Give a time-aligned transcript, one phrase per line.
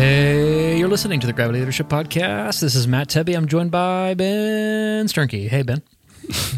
[0.00, 2.60] Hey, you're listening to the Gravity Leadership Podcast.
[2.60, 3.34] This is Matt Tebbe.
[3.34, 5.48] I'm joined by Ben Sternke.
[5.48, 5.82] Hey, Ben.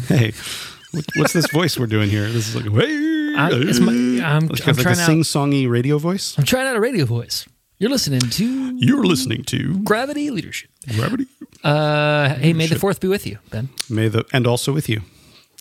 [0.09, 0.33] Hey,
[1.15, 2.29] what's this voice we're doing here?
[2.29, 5.97] This is like, hey, I- it's my- I'm- Like I'm like trying a sing-songy radio
[5.99, 6.37] voice.
[6.37, 7.47] I'm trying out a radio voice.
[7.77, 10.69] You're listening to You're listening to Gravity Leadership.
[10.97, 11.27] Gravity.
[11.63, 13.69] Uh, hey, may the fourth be with you, Ben.
[13.89, 15.01] May the and also with you.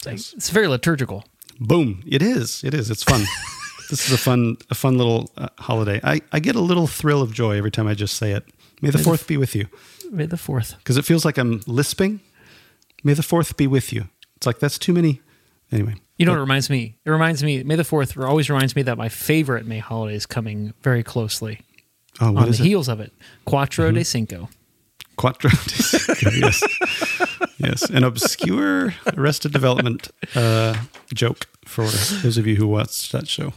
[0.05, 1.25] It's, it's very liturgical.
[1.61, 2.03] Boom!
[2.09, 2.65] It is.
[2.65, 2.91] It is.
[2.91, 3.23] It's fun.
[3.91, 6.01] this is a fun, a fun little uh, holiday.
[6.05, 8.45] I, I get a little thrill of joy every time I just say it.
[8.83, 9.67] May the fourth be with you,
[10.11, 10.77] May the fourth.
[10.79, 12.21] because it feels like I'm lisping.
[13.05, 14.09] May the fourth be with you.
[14.37, 15.21] It's like that's too many.
[15.71, 16.97] Anyway, You know what it reminds me?
[17.05, 20.25] It reminds me, May the 4th always reminds me that my favorite May holiday is
[20.25, 21.61] coming very closely
[22.23, 22.65] oh, what on is the it?
[22.65, 22.69] Mm-hmm.
[22.71, 23.13] heels of it.
[23.45, 24.49] Quattro de Cinco.
[25.17, 25.51] Quattro.
[25.51, 26.63] De Cinco, yes,
[27.69, 30.77] yes, an obscure Arrested Development uh,
[31.15, 33.53] joke for those of you who watched that show.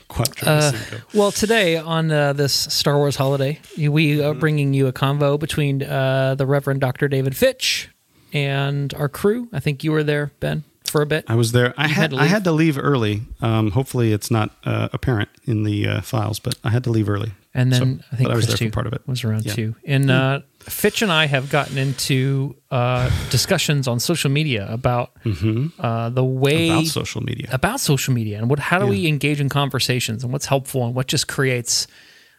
[0.46, 0.72] Uh,
[1.14, 5.82] well, today on uh, this Star Wars holiday, we are bringing you a convo between
[5.84, 7.08] uh, the Reverend Dr.
[7.08, 7.90] David Fitch
[8.34, 9.48] and our crew.
[9.54, 11.26] I think you were there, Ben, for a bit.
[11.28, 11.74] I was there.
[11.78, 12.30] I had, had to I leave?
[12.32, 13.22] had to leave early.
[13.42, 17.08] Um, hopefully, it's not uh, apparent in the uh, files, but I had to leave
[17.10, 17.32] early.
[17.54, 19.02] And then So- I think I was Christy there for part of it.
[19.08, 19.54] was around Yeah.
[19.54, 19.76] too.
[19.86, 26.10] And uh, Fitch and I have gotten into uh, discussions on social media about uh,
[26.10, 26.72] the way Mm-hmm.
[26.80, 27.50] about social media.
[27.52, 30.96] about social media and what how do we engage in conversations and what's helpful and
[30.96, 31.88] what just creates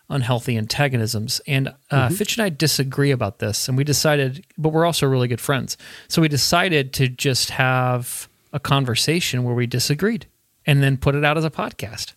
[0.08, 1.40] unhealthy antagonisms.
[1.46, 2.14] And uh, Mm-hmm.
[2.14, 5.76] Fitch and I disagree about this, and we decided, but we're also really good friends,
[6.08, 10.26] so we decided to just have a conversation where we disagreed,
[10.66, 12.12] and then put it out as a podcast.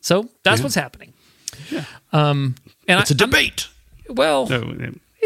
[0.00, 1.12] So that's what's happening.
[2.12, 2.56] Um,
[2.88, 3.68] and it's a I- I'm- debate.
[4.08, 4.74] well, No,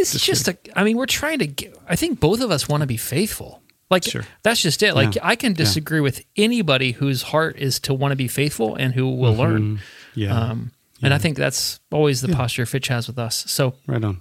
[0.00, 0.56] it's just a.
[0.74, 1.46] I mean, we're trying to.
[1.46, 3.62] Get, I think both of us want to be faithful.
[3.90, 4.24] Like Sure.
[4.44, 4.94] that's just it.
[4.94, 5.22] Like Yeah.
[5.26, 9.08] I can disagree with anybody whose heart is to want to be faithful and who
[9.16, 9.40] will Mm-hmm.
[9.40, 9.80] learn.
[10.14, 10.70] yeah, Um,
[11.02, 13.44] And I think that's always the posture Fitch has with us.
[13.48, 14.20] So right on.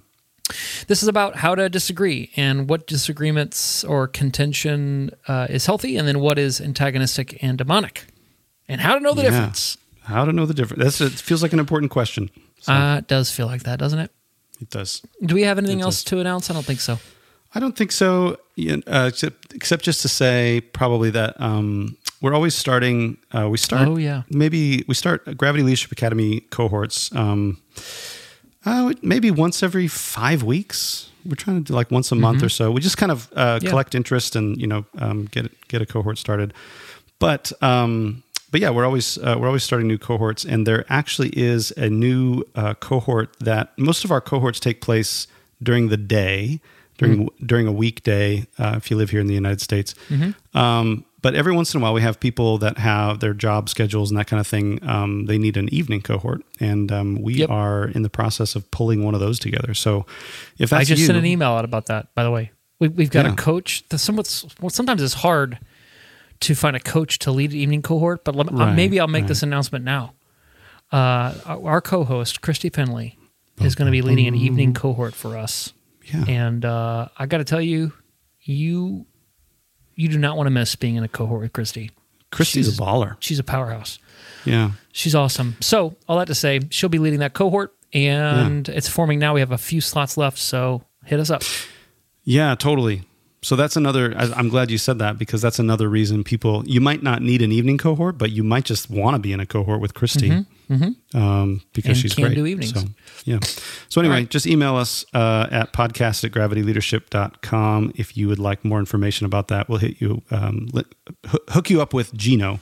[0.88, 6.08] this is about how to disagree and what disagreements or contention uh, is healthy, and
[6.08, 8.06] then what is antagonistic and demonic,
[8.68, 9.30] and how to know the Yeah.
[9.30, 9.76] difference.
[10.02, 10.82] How to know the difference?
[10.82, 11.12] That's it.
[11.20, 12.30] Feels like an important question.
[12.60, 14.10] So Uh, it does feel like that, doesn't it?
[14.60, 15.02] It does.
[15.24, 16.10] Do we have anything It else does.
[16.10, 16.50] to announce?
[16.50, 16.98] I don't think so.
[17.54, 18.38] I don't think so.
[18.58, 23.16] Uh, except, except just to say, probably that um, we're always starting.
[23.32, 23.88] Uh, we start.
[23.88, 24.22] Oh, yeah.
[24.30, 27.12] Maybe we start Gravity Leadership Academy cohorts.
[27.14, 27.58] Um,
[28.66, 31.06] uh, maybe once every five weeks.
[31.24, 32.70] We're trying to do like once a month or so.
[32.70, 33.68] We just kind of uh, Yeah.
[33.70, 36.54] collect interest and you know um, get get a cohort started.
[37.18, 41.30] But um, but yeah, we're always uh, we're always starting new cohorts, and there actually
[41.30, 45.26] is a new uh, cohort that most of our cohorts take place
[45.62, 46.60] during the day,
[46.98, 49.94] during during a weekday uh, if you live here in the United States.
[50.54, 54.10] Um, but every once in a while, we have people that have their job schedules
[54.10, 54.80] and that kind of thing.
[54.88, 57.50] Um, they need an evening cohort, and um, we Yep.
[57.50, 59.74] are in the process of pulling one of those together.
[59.74, 60.06] So,
[60.58, 62.14] if that's I just you, sent an email out about that.
[62.14, 63.34] By the way, we, we've got Yeah.
[63.34, 63.84] a coach.
[63.94, 65.58] Somewhat well, sometimes it's hard
[66.40, 69.06] to find a coach to lead an evening cohort, but let, uh, Right, maybe I'll
[69.08, 69.28] make right.
[69.28, 70.14] this announcement now.
[70.92, 73.16] Uh, our, co-host Christy Penley
[73.60, 75.72] is going to be leading an evening cohort for us,
[76.12, 77.92] yeah, and uh, I got to tell you,
[78.42, 79.06] you
[79.94, 81.90] you do not want to miss being in a cohort with Christy.
[82.32, 83.16] Christy's she's- a baller.
[83.20, 83.98] She's a powerhouse.
[84.44, 85.56] Yeah, She's awesome.
[85.60, 89.34] So all that to say, she'll be leading that cohort, and it's forming now.
[89.34, 91.42] We have a few slots left, so hit us up.
[92.24, 93.02] Yeah, totally.
[93.42, 94.12] So that's another.
[94.16, 96.62] I'm glad you said that because that's another reason people.
[96.66, 99.40] You might not need an evening cohort, but you might just want to be in
[99.40, 100.44] a cohort with Christy
[101.14, 102.34] um, because And she's can great.
[102.34, 102.74] do evenings.
[102.78, 102.86] So
[103.24, 103.38] yeah.
[103.88, 104.28] So anyway, right.
[104.30, 109.48] just email us uh, at podcast at gravityleadership.com if you would like more information about
[109.48, 109.68] that.
[109.70, 112.60] We'll hit you, um, hoo- hook you up with Gino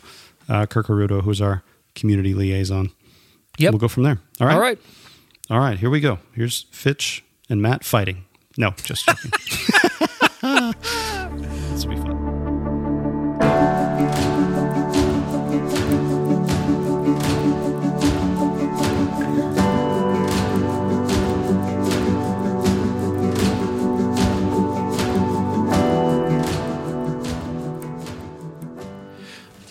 [0.48, 1.62] uh, Kirkarudo, who's our
[1.96, 2.90] community liaison.
[3.58, 3.72] Yep.
[3.72, 4.20] We'll go from there.
[4.40, 4.54] All right.
[4.54, 4.78] All right.
[5.50, 6.18] All right, here we go.
[6.34, 8.24] Here's Fitch and Matt fighting.
[8.58, 9.30] No, just joking.
[10.40, 12.38] this will be fun.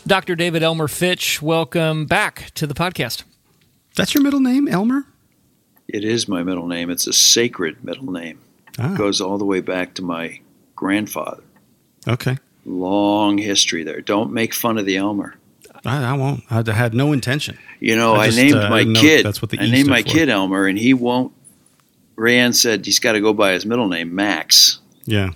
[0.06, 0.36] Dr.
[0.36, 3.24] David Elmer Fitch, welcome back to the podcast.
[3.96, 5.06] That's your middle name, Elmer?
[5.88, 6.90] It is my middle name.
[6.90, 8.40] It's a sacred middle name.
[8.80, 10.40] Ah, goes all the way back to my
[10.78, 11.44] grandfather.
[12.08, 12.38] okay.
[12.66, 14.00] Long history there.
[14.02, 15.36] Don't make fun of the Elmer.
[15.86, 16.44] I, I won't.
[16.50, 17.58] I had no intention.
[17.80, 19.26] You know, I I, named uh, my didn't kid.
[19.26, 20.10] that's what the I E named my for.
[20.10, 21.32] kid Elmer, and he won't.
[22.18, 24.80] Rayanne said he's got to go by his middle name, Max.
[25.06, 25.30] Yeah.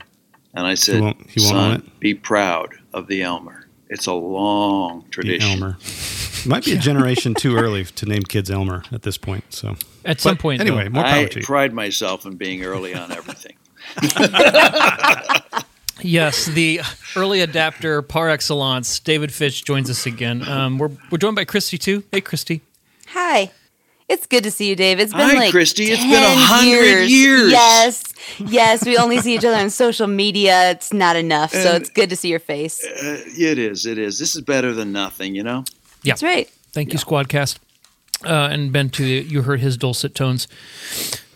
[0.53, 3.67] And I said, won't- he won't son, be proud of the Elmer.
[3.89, 5.51] It's a long The tradition.
[5.51, 5.77] Elmer.
[6.45, 9.45] Might be a generation too early to name kids Elmer at this point.
[9.53, 10.89] So At some But point, anyway, though.
[10.89, 11.45] more I to you.
[11.45, 13.53] pride myself in being early on everything.
[16.01, 16.81] Yes, the
[17.15, 20.47] early adapter par excellence, David Fitch joins us again.
[20.47, 22.03] Um, we're we're joined by Christy too.
[22.11, 22.61] Hey, Christy.
[23.07, 23.51] Hi.
[24.11, 24.99] It's good to see you, Dave.
[24.99, 25.85] It's been Hi, like Christy.
[25.85, 27.49] It's 10 been a hundred years.
[27.49, 28.03] Yes,
[28.39, 28.85] yes.
[28.85, 30.71] We only see each other on social media.
[30.71, 32.83] It's not enough, so it's good to see your face.
[32.83, 33.85] Uh, it is.
[33.85, 34.19] It is.
[34.19, 35.63] This is better than nothing, you know?
[36.03, 36.11] Yeah.
[36.11, 36.49] That's right.
[36.73, 37.59] Thank you, Squadcast.
[38.25, 40.49] Uh, and Ben, too, you heard his dulcet tones.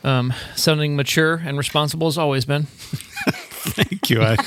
[0.05, 2.67] Um, sounding mature and responsible as always, been.
[2.67, 4.21] thank you.
[4.21, 4.37] I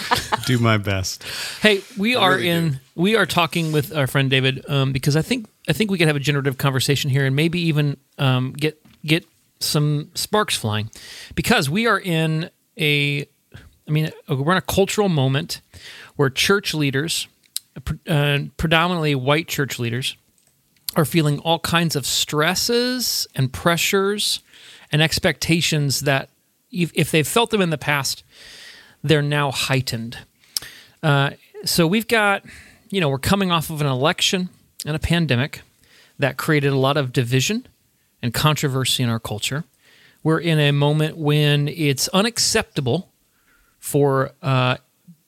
[0.46, 1.24] do my best.
[1.60, 2.78] Hey, we are in.
[2.94, 6.06] We are talking with our friend David um, because I think I think we could
[6.06, 9.26] have a generative conversation here and maybe even um, get get
[9.58, 10.90] some sparks flying
[11.34, 13.26] because we are in a.
[13.88, 15.60] I mean, we're in a cultural moment
[16.14, 17.26] where church leaders,
[18.06, 20.16] uh, predominantly white church leaders,
[20.94, 24.40] are feeling all kinds of stresses and pressures
[24.90, 26.30] and expectations that,
[26.70, 28.22] if, they've felt them in the past,
[29.02, 30.18] they're now heightened.
[31.02, 31.30] Uh,
[31.64, 32.44] so we've got,
[32.90, 34.48] you know, we're coming off of an election
[34.84, 35.62] and a pandemic
[36.18, 37.66] that created a lot of division
[38.22, 39.64] and controversy in our culture.
[40.22, 43.12] We're in a moment when it's unacceptable
[43.78, 44.76] for uh,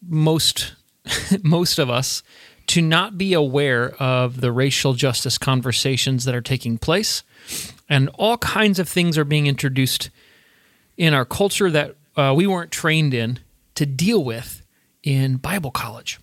[0.07, 0.75] most
[1.43, 2.23] most of us
[2.67, 7.23] to not be aware of the racial justice conversations that are taking place,
[7.90, 10.09] and all kinds of things are being introduced
[10.97, 13.40] in our culture that uh, we weren't trained in
[13.75, 14.62] to deal with
[15.02, 16.20] in Bible college.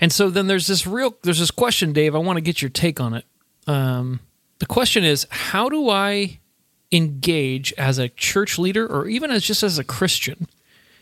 [0.00, 2.14] And so then there's this real there's this question, Dave.
[2.14, 3.26] I want to get your take on it.
[3.66, 4.20] Um,
[4.58, 6.40] the question is, how do I
[6.90, 10.48] engage as a church leader or even as just as a Christian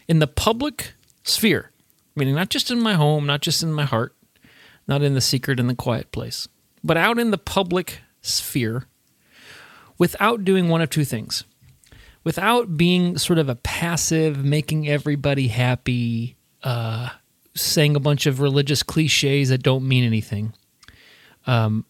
[0.08, 1.70] in the public sphere?
[2.16, 4.16] Meaning not just in my home, not just in my heart,
[4.88, 6.48] not in the secret and the quiet place,
[6.82, 8.86] but out in the public sphere
[9.98, 11.44] without doing one of two things
[12.24, 17.10] without being sort of a passive, making everybody happy, uh,
[17.54, 20.54] saying a bunch of religious cliches that don't mean anything,
[21.46, 21.84] um,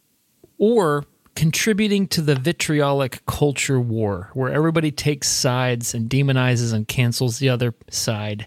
[0.59, 1.07] or
[1.37, 7.49] contributing to the vitriolic culture war where everybody takes sides and demonizes and cancels the
[7.49, 8.47] other side.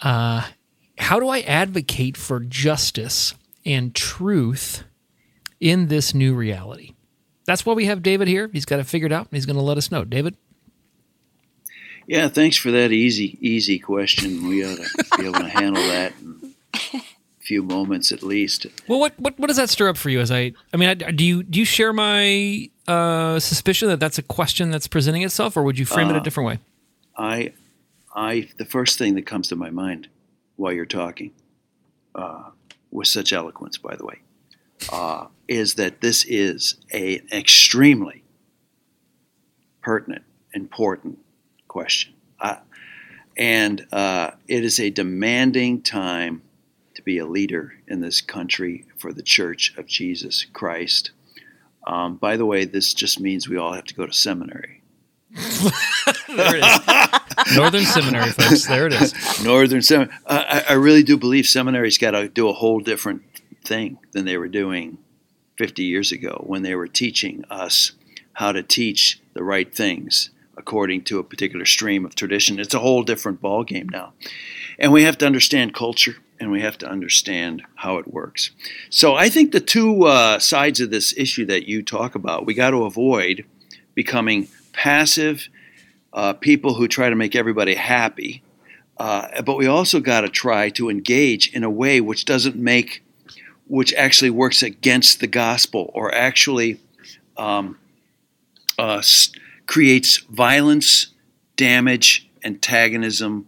[0.00, 0.42] Uh,
[0.98, 3.34] how do I advocate for justice
[3.64, 4.84] and truth
[5.60, 6.94] in this new reality?
[7.44, 8.48] That's why we have David here.
[8.52, 10.04] He's got it figured out and he's going to let us know.
[10.04, 10.36] David?
[12.06, 14.48] Yeah, thanks for that easy, easy question.
[14.48, 16.54] We ought to be able to handle that in
[16.94, 17.00] a
[17.40, 18.66] few moments at least.
[18.88, 20.20] Well, what, what what does that stir up for you?
[20.20, 24.18] As I, I mean, I, do you do you share my uh, suspicion that that's
[24.18, 26.58] a question that's presenting itself, or would you frame it a Uh, different way?
[27.16, 27.52] I,
[28.14, 30.08] I the first thing that comes to my mind
[30.56, 31.30] while you're talking,
[32.16, 32.50] uh,
[32.90, 34.18] with such eloquence, by the way,
[34.90, 38.24] uh, is that this is a, an extremely
[39.82, 41.18] pertinent, important
[41.68, 42.56] question, uh,
[43.36, 46.42] and uh, it is a demanding time
[46.94, 51.10] to be a leader in this country for the Church of Jesus Christ.
[51.86, 54.82] Um, by the way, this just means we all have to go to seminary.
[55.32, 57.56] there it is.
[57.56, 58.66] Northern Seminary, folks.
[58.66, 59.42] There it is.
[59.42, 60.14] Northern Seminary.
[60.26, 63.22] Uh, I, I really do believe seminaries got to do a whole different
[63.64, 64.98] thing than they were doing
[65.56, 67.92] 50 years ago when they were teaching us
[68.34, 72.58] how to teach the right things according to a particular stream of tradition.
[72.58, 74.12] It's a whole different ballgame now.
[74.78, 78.50] And we have to understand culture and we have to understand how it works.
[78.90, 82.54] So I think the two uh, sides of this issue that you talk about, we
[82.54, 83.44] got to avoid
[83.94, 85.48] becoming passive
[86.12, 88.42] uh, people who try to make everybody happy.
[88.98, 93.02] Uh, but we also got to try to engage in a way which doesn't make,
[93.72, 96.78] which actually works against the gospel or actually
[97.38, 97.78] um,
[98.78, 99.00] uh,
[99.64, 101.06] creates violence,
[101.56, 103.46] damage, antagonism,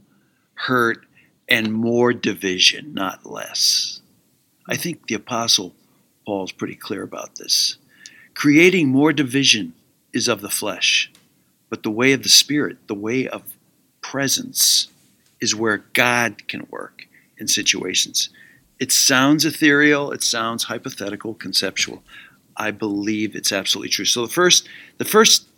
[0.55, 1.05] hurt,
[1.47, 4.01] and more division, not less.
[4.67, 5.75] I think the Apostle
[6.25, 7.77] Paul is pretty clear about this.
[8.33, 9.75] Creating more division
[10.15, 11.13] is of the flesh,
[11.69, 13.43] but the way of the Spirit, the way of
[14.01, 14.89] presence,
[15.39, 18.31] is where God can work in situations.
[18.85, 22.03] It sounds ethereal, it sounds hypothetical, conceptual.
[22.55, 24.05] I believe it's absolutely true.
[24.05, 25.49] So the first the first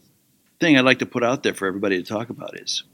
[0.60, 2.84] thing I'd like to put out there for everybody to talk about is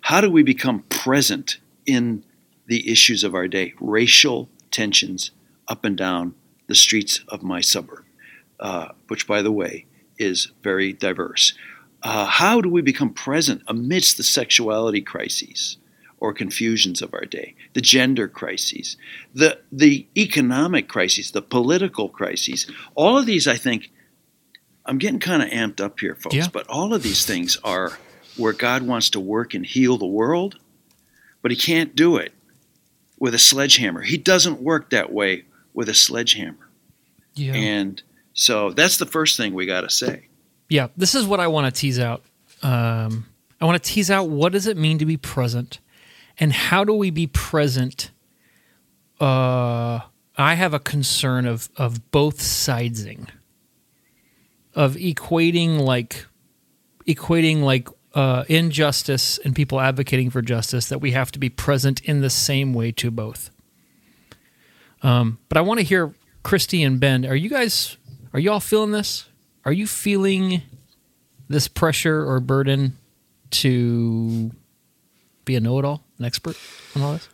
[0.00, 2.24] how do we become present in
[2.66, 5.30] the issues of our day, racial tensions
[5.68, 6.34] up and down
[6.66, 8.04] the streets of my suburb,
[8.58, 9.86] uh, which, by the way,
[10.18, 11.52] is very diverse.
[12.02, 15.76] Uh, how do we become present amidst the sexuality crises
[16.20, 18.96] or confusions of our day, the gender crises,
[19.34, 22.66] the, the economic crises, the political crises?
[22.94, 23.90] All of these, I think,
[24.84, 26.48] I'm getting kind of amped up here, folks, Yeah.
[26.52, 27.98] but all of these things are
[28.36, 30.58] where God wants to work and heal the world,
[31.42, 32.32] but He can't do it
[33.18, 34.00] with a sledgehammer.
[34.02, 35.44] He doesn't work that way
[35.74, 36.68] with a sledgehammer.
[37.34, 37.54] Yeah.
[37.54, 40.28] And so that's the first thing we got to say.
[40.68, 42.22] Yeah, this is what I want to tease out.
[42.62, 43.26] Um,
[43.60, 45.80] I want to tease out what does it mean to be present,
[46.38, 48.10] and how do we be present?
[49.20, 50.00] Uh,
[50.36, 53.28] I have a concern of of both sidesing,
[54.74, 56.26] of equating like
[57.06, 62.00] equating like uh, injustice and people advocating for justice that we have to be present
[62.02, 63.50] in the same way to both.
[65.02, 67.26] Um, but I want to hear Christy and Ben.
[67.26, 67.96] Are you guys?
[68.32, 69.26] Are you all feeling this?
[69.64, 70.62] Are you feeling
[71.48, 72.96] this pressure or burden
[73.50, 74.50] to
[75.44, 76.56] be a know-it-all, an expert
[76.94, 77.28] on all this?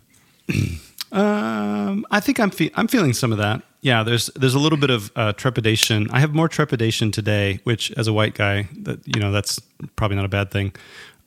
[1.12, 3.62] Um, I think I'm fe- I'm feeling some of that.
[3.82, 6.10] Yeah, there's there's a little bit of uh, trepidation.
[6.10, 9.60] I have more trepidation today, which as a white guy, that you know that's
[9.94, 10.74] probably not a bad thing.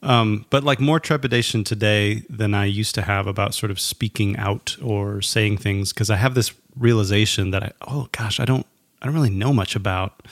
[0.04, 4.36] Um, but like more trepidation today than I used to have about sort of speaking
[4.36, 8.66] out or saying things because I have this realization that I oh gosh I don't
[9.02, 10.28] I don't really know much about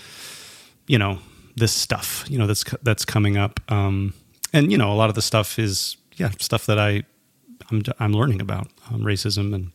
[0.86, 1.20] you know
[1.56, 4.14] this stuff you know that's that's coming up um,
[4.54, 7.04] and you know a lot of the stuff is yeah stuff that I
[7.72, 9.72] I'm I'm learning about um, racism and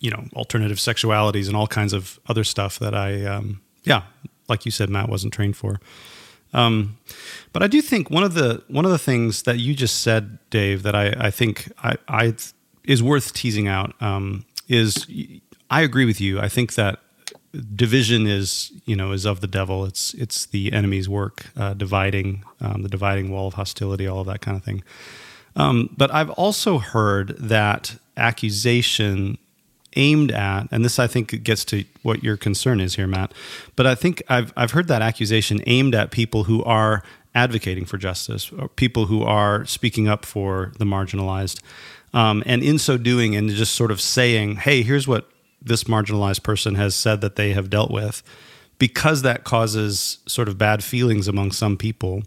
[0.00, 4.02] you know alternative sexualities and all kinds of other stuff that I um, yeah
[4.48, 5.80] like you said Matt wasn't trained for.
[6.52, 6.98] Um,
[7.52, 10.38] but I do think one of the one of the things that you just said,
[10.50, 12.34] Dave, that I, I think I, I
[12.84, 15.06] is worth teasing out um, is
[15.70, 16.40] I agree with you.
[16.40, 17.00] I think that
[17.74, 19.84] division is you know is of the devil.
[19.84, 24.26] It's it's the enemy's work, uh, dividing um, the dividing wall of hostility, all of
[24.26, 24.82] that kind of thing.
[25.56, 29.38] Um, but I've also heard that accusation
[29.96, 33.32] aimed at, and this I think gets to what your concern is here, Matt.
[33.74, 37.02] But I think I've I've heard that accusation aimed at people who are
[37.34, 41.60] advocating for justice, or people who are speaking up for the marginalized,
[42.12, 45.30] um, and in so doing, and just sort of saying, "Hey, here's what
[45.62, 48.22] this marginalized person has said that they have dealt with,"
[48.78, 52.22] because that causes sort of bad feelings among some people.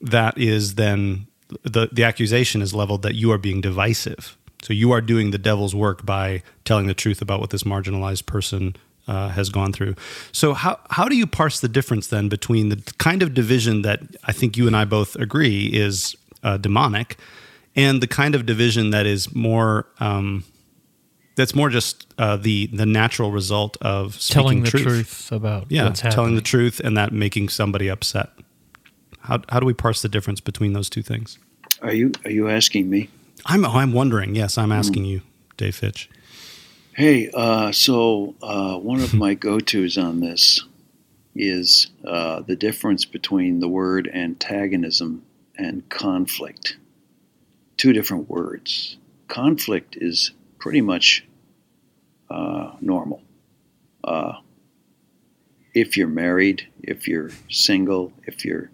[0.00, 1.28] That is then
[1.62, 4.36] the the accusation is leveled that you are being divisive.
[4.62, 8.24] So you are doing the devil's work by telling the truth about what this marginalized
[8.24, 9.94] person uh, has gone through.
[10.32, 14.00] So how how do you parse the difference then between the kind of division that
[14.24, 17.16] I think you and I both agree is uh, demonic,
[17.76, 20.44] and the kind of division that is more um,
[21.36, 24.82] that's more just uh, the the natural result of speaking Telling the truth.
[24.84, 26.14] truth, about Yeah, what's happening.
[26.14, 28.30] telling the truth and that making somebody upset.
[29.20, 31.38] How how do we parse the difference between those two things?
[31.84, 33.10] Are you are you asking me?
[33.44, 34.34] I'm I'm wondering.
[34.34, 35.20] Yes, I'm asking you,
[35.58, 36.08] Dave Fitch.
[36.94, 40.64] Hey, uh, so uh, one of my go-tos on this
[41.34, 45.24] is uh, the difference between the word antagonism
[45.58, 46.78] and conflict.
[47.76, 48.96] Two different words.
[49.28, 51.26] Conflict is pretty much
[52.30, 53.20] uh, normal.
[54.02, 54.34] Uh,
[55.74, 58.70] if you're married, if you're single, if you're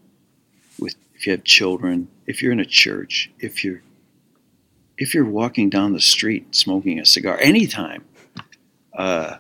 [1.21, 3.83] if you have children, if you're in a church, if you're
[4.97, 8.07] if you're walking down the street smoking a cigar, anytime,
[8.97, 9.37] uh,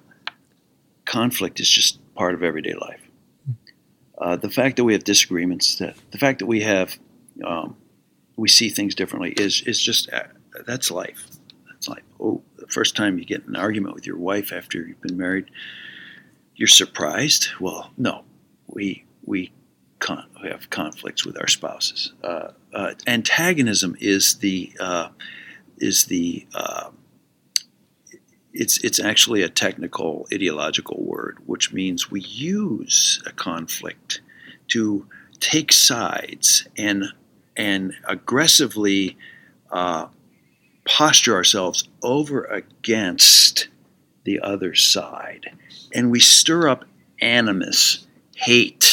[1.06, 3.00] conflict is just part of everyday life.
[4.18, 6.99] Uh, the fact that we have disagreements, that the fact that we have
[7.46, 7.75] um,
[8.37, 10.25] we see things differently is is just uh,
[10.66, 11.28] that's life.
[11.66, 12.02] That's life.
[12.20, 15.50] Oh, the first time you get an argument with your wife after you've been married,
[16.56, 17.49] you're surprised.
[17.58, 18.25] Well, no,
[18.66, 19.52] we we,
[20.00, 22.12] con- have conflicts with our spouses.
[22.25, 25.09] Uh, uh, antagonism is the uh,
[25.78, 26.90] is the uh,
[28.52, 34.21] it's it's actually a technical ideological word, which means we use a conflict
[34.69, 35.07] to
[35.38, 37.04] take sides and
[37.57, 39.16] and aggressively
[39.71, 40.07] uh,
[40.85, 43.69] posture ourselves over against
[44.25, 45.52] the other side,
[45.95, 46.85] and we stir up
[47.21, 48.89] animus, hate.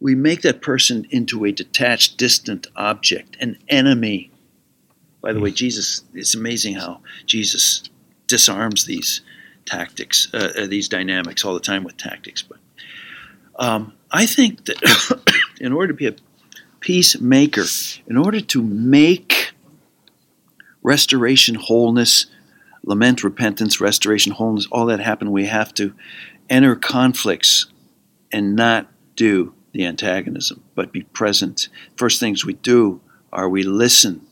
[0.00, 4.30] We make that person into a detached, distant object, an enemy.
[5.20, 7.82] By the way, Jesus, it's amazing how Jesus
[8.26, 9.20] disarms these
[9.66, 12.42] tactics, uh, uh, these dynamics all the time with tactics.
[12.42, 12.58] But
[13.56, 15.30] um, I think that
[15.60, 16.14] in order to be a
[16.80, 17.64] peacemaker,
[18.06, 19.52] in order to make
[20.82, 22.26] restoration, wholeness,
[22.82, 25.92] lament, repentance, restoration, wholeness, all that happen, we have to
[26.48, 27.66] enter conflicts
[28.32, 31.68] and not do the antagonism, but be present.
[31.96, 33.00] First things we do
[33.32, 34.26] are we listen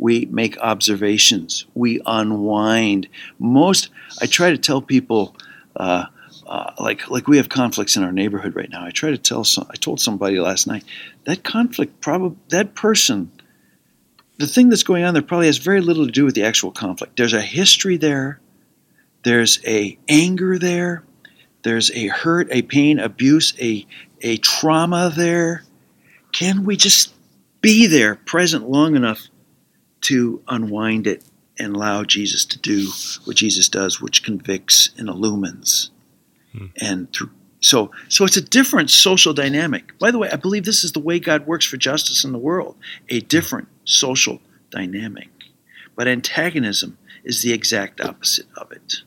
[0.00, 3.06] we make observations, we unwind.
[3.38, 5.36] Most, I try to tell people,
[5.76, 6.06] uh,
[6.46, 8.82] uh, like like we have conflicts in our neighborhood right now.
[8.82, 9.66] I try to tell some.
[9.70, 10.84] I told somebody last night
[11.24, 13.30] that conflict probably that person,
[14.38, 16.70] the thing that's going on there probably has very little to do with the actual
[16.70, 17.18] conflict.
[17.18, 18.40] There's a history there.
[19.22, 21.04] There's a anger there.
[21.62, 23.86] There's a hurt, a pain, abuse, a
[24.20, 25.64] a trauma there.
[26.32, 27.12] Can we just
[27.60, 29.28] be there, present long enough
[30.02, 31.24] to unwind it
[31.58, 32.88] and allow Jesus to do
[33.24, 35.90] what Jesus does, which convicts and illumines.
[36.52, 36.66] Hmm.
[36.80, 37.30] And through
[37.62, 39.98] so so it's a different social dynamic.
[39.98, 42.38] By the way, I believe this is the way God works for justice in the
[42.38, 42.76] world,
[43.10, 45.28] a different social dynamic.
[45.94, 49.02] But antagonism is the exact opposite of it.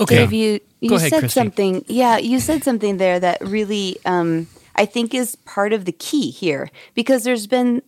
[0.00, 0.16] Okay.
[0.16, 1.40] Dave, you, you ahead, said Christy.
[1.40, 1.84] something.
[1.86, 6.30] Yeah, you said something there that really um, I think is part of the key
[6.30, 7.82] here because there's been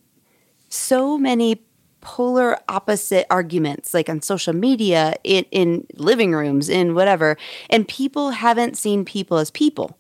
[0.69, 1.63] so many
[2.01, 7.37] polar opposite arguments like on social media in, in living rooms in whatever
[7.69, 9.99] and people haven't seen people as people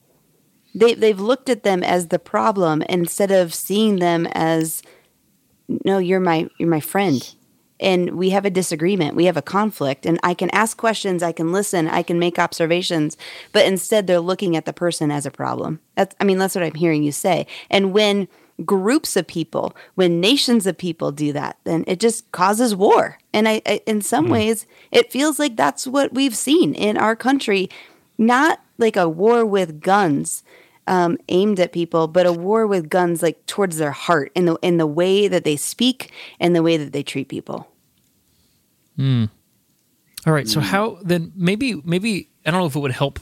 [0.72, 4.82] they, they've looked at them as the problem instead of seeing them as
[5.84, 7.34] no you're my you're my friend
[7.78, 11.32] and we have a disagreement we have a conflict and i can ask questions i
[11.32, 13.16] can listen i can make observations
[13.52, 16.64] but instead they're looking at the person as a problem that's i mean that's what
[16.64, 18.28] i'm hearing you say and when
[18.64, 23.18] groups of people, when nations of people do that, then it just causes war.
[23.32, 24.32] And I, I in some mm.
[24.32, 27.68] ways, it feels like that's what we've seen in our country,
[28.16, 30.42] not like a war with guns.
[30.88, 34.54] Um, aimed at people, but a war with guns like towards their heart in the
[34.62, 37.66] in the way that they speak and the way that they treat people.
[38.96, 39.24] Hmm.
[40.26, 40.48] All right.
[40.48, 41.32] So how then?
[41.36, 43.20] Maybe maybe I don't know if it would help.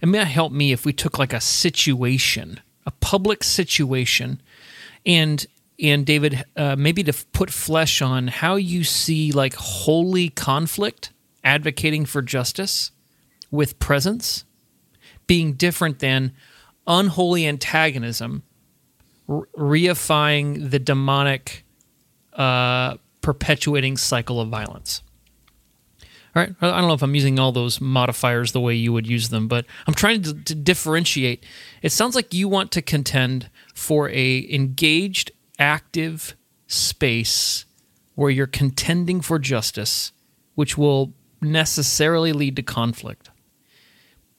[0.00, 4.40] It may help me if we took like a situation, a public situation,
[5.04, 5.44] and
[5.80, 11.12] and David, uh, maybe to put flesh on how you see like holy conflict,
[11.44, 12.90] advocating for justice
[13.50, 14.44] with presence,
[15.26, 16.32] being different than
[16.88, 18.42] unholy antagonism,
[19.28, 21.64] reifying the demonic,
[22.32, 25.02] uh, perpetuating cycle of violence.
[26.34, 29.06] All right, I don't know if I'm using all those modifiers the way you would
[29.06, 31.44] use them, but I'm trying to, to differentiate.
[31.82, 37.64] It sounds like you want to contend for a engaged, active space
[38.14, 40.12] where you're contending for justice,
[40.54, 43.30] which will necessarily lead to conflict.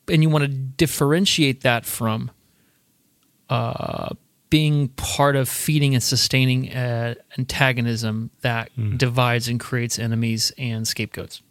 [0.08, 2.32] And you want to differentiate that from
[3.50, 4.10] uh,
[4.50, 8.98] being part of feeding and sustaining uh, antagonism that mm.
[8.98, 11.42] divides and creates enemies and scapegoats.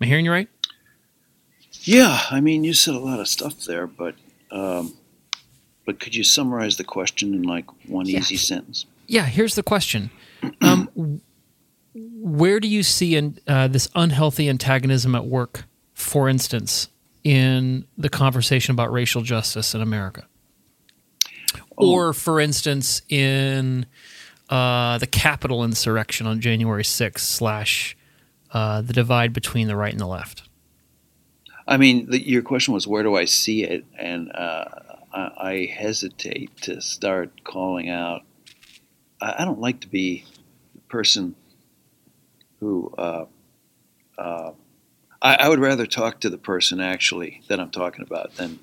[0.00, 0.48] Am I hearing you right?
[1.82, 4.16] Yeah, I mean, you said a lot of stuff there, but
[4.50, 4.96] um,
[5.84, 8.18] but could you summarize the question in like one yeah.
[8.18, 8.86] easy sentence?
[9.06, 10.10] Yeah, here's the question.
[10.60, 11.20] Um,
[11.94, 16.88] where do you see in, uh, this unhealthy antagonism at work, for instance,
[17.22, 20.26] in the conversation about racial justice in America?
[21.78, 21.92] Oh.
[21.92, 23.86] Or, for instance, in
[24.48, 27.96] uh, the Capitol insurrection on January 6th, slash
[28.52, 30.42] uh, the divide between the right and the left?
[31.66, 34.64] I mean, the, your question was where do I see it, and uh,
[35.12, 38.22] I, I, hesitate to start calling out.
[39.20, 40.24] I, I, don't like to be
[40.74, 41.34] the person
[42.60, 42.92] who.
[42.96, 43.24] Uh,
[44.16, 44.52] uh,
[45.20, 48.60] I, I, would rather talk to the person actually that I'm talking about than.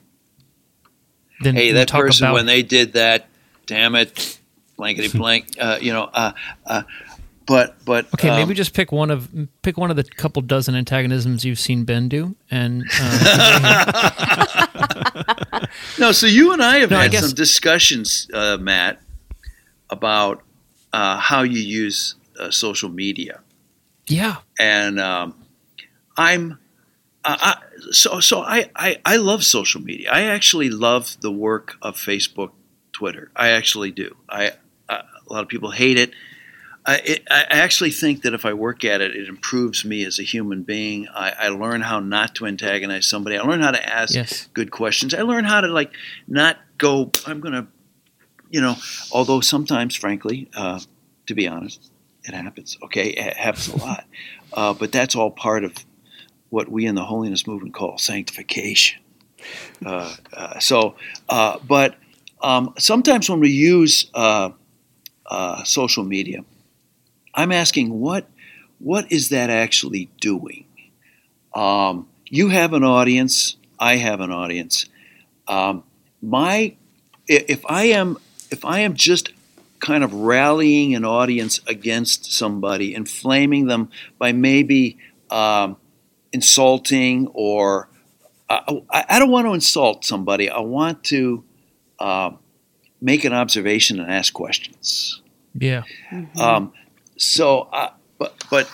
[1.44, 3.28] Then hey, that person about- when they did that,
[3.66, 4.40] damn it,
[4.78, 5.48] blankety blank.
[5.60, 6.34] Uh, you know, uh,
[6.66, 6.84] uh,
[7.46, 9.30] but but okay, um, maybe just pick one of
[9.62, 14.62] pick one of the couple dozen antagonisms you've seen Ben do, and uh,
[16.00, 16.12] no.
[16.12, 19.02] So you and I have no, had I some discussions, uh, Matt,
[19.90, 20.42] about
[20.94, 23.42] uh, how you use uh, social media.
[24.08, 25.36] Yeah, and um,
[26.18, 26.60] I'm
[27.26, 27.58] I,
[27.92, 30.10] so so I, I I love social media.
[30.12, 32.52] I actually love the work of Facebook,
[32.92, 33.32] Twitter.
[33.36, 34.16] I actually do.
[34.30, 34.52] I
[34.90, 36.14] a lot of people hate it
[36.86, 40.20] I, it, I, actually think that if I work at it, it improves me as
[40.20, 41.08] a human being.
[41.08, 43.38] I, I learn how not to antagonize somebody.
[43.38, 44.50] I learn how to ask yes.
[44.54, 45.14] good questions.
[45.14, 45.94] I learn how to like
[46.28, 47.12] not go.
[47.26, 47.68] I'm gonna,
[48.50, 48.76] you know.
[49.14, 50.82] Although sometimes, frankly, uh,
[51.28, 51.90] to be honest,
[52.26, 52.78] it happens.
[52.84, 54.06] Okay, it happens a lot.
[54.52, 55.74] Uh, but that's all part of
[56.54, 59.02] what we in the holiness movement call sanctification.
[59.86, 60.96] Uh, uh so,
[61.28, 61.96] uh, but
[62.42, 64.52] um, sometimes when we use uh,
[65.64, 66.44] social media
[67.34, 68.30] I'm asking what
[68.80, 70.66] what is that actually doing?
[71.56, 73.56] Um, you have an audience.
[73.80, 74.88] I have an audience.
[75.48, 75.84] Um,
[76.22, 76.76] my
[77.28, 78.18] if I am
[78.52, 79.32] if I am just
[79.80, 84.98] kind of rallying an audience against somebody, inflaming them by maybe
[85.30, 85.78] um,
[86.34, 87.88] insulting or
[88.50, 90.50] uh, I, I, don't want to insult somebody.
[90.50, 91.44] I want to
[92.00, 92.32] uh,
[93.02, 95.22] make an observation and ask questions.
[95.56, 95.84] Yeah.
[96.12, 96.40] Mm-hmm.
[96.40, 96.74] Um,
[97.18, 98.68] so, uh, but but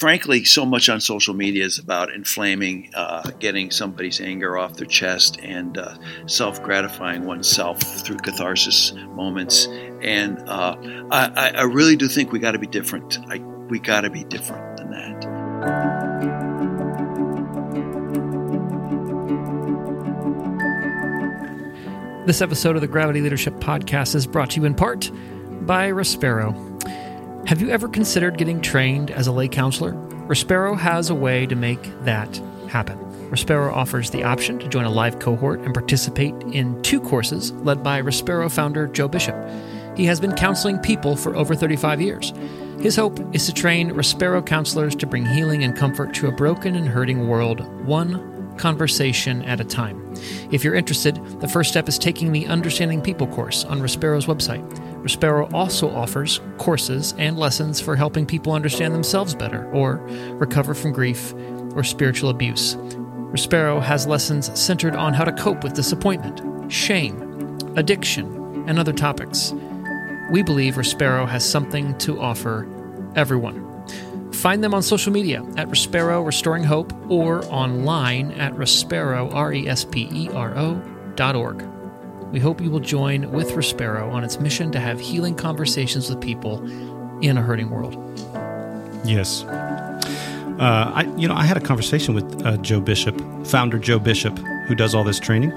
[0.00, 4.86] frankly, so much on social media is about inflaming, uh, getting somebody's anger off their
[4.86, 5.96] chest, and uh,
[6.26, 9.66] self gratifying oneself through catharsis moments.
[9.66, 10.76] And uh,
[11.10, 13.18] I, I, really do think we got to be different.
[13.28, 15.99] I, we got to be different than that.
[22.30, 25.10] This episode of the Gravity Leadership Podcast is brought to you in part
[25.66, 26.54] by Respero.
[27.48, 29.94] Have you ever considered getting trained as a lay counselor?
[30.28, 32.96] Respero has a way to make that happen.
[33.32, 37.82] Respero offers the option to join a live cohort and participate in two courses led
[37.82, 39.34] by Respero founder Joe Bishop.
[39.96, 42.32] He has been counseling people for over 35 years.
[42.78, 46.76] His hope is to train Respero counselors to bring healing and comfort to a broken
[46.76, 50.14] and hurting world, one conversation at a time.
[50.52, 54.64] If you're interested, the first step is taking the Understanding People course on Respero's website.
[55.02, 59.96] Respero also offers courses and lessons for helping people understand themselves better or
[60.34, 61.32] recover from grief
[61.74, 62.76] or spiritual abuse.
[63.32, 68.26] Respero has lessons centered on how to cope with disappointment, shame, addiction,
[68.68, 69.54] and other topics.
[70.30, 72.68] We believe Respero has something to offer
[73.16, 73.69] everyone.
[74.40, 79.68] Find them on social media at Respero Restoring Hope or online at Respero, R E
[79.68, 80.82] S P E R O,
[81.14, 81.62] dot org.
[82.32, 86.22] We hope you will join with Respero on its mission to have healing conversations with
[86.22, 86.64] people
[87.20, 87.96] in a hurting world.
[89.04, 89.42] Yes.
[89.44, 94.38] Uh, I, you know, I had a conversation with uh, Joe Bishop, founder Joe Bishop,
[94.38, 95.50] who does all this training.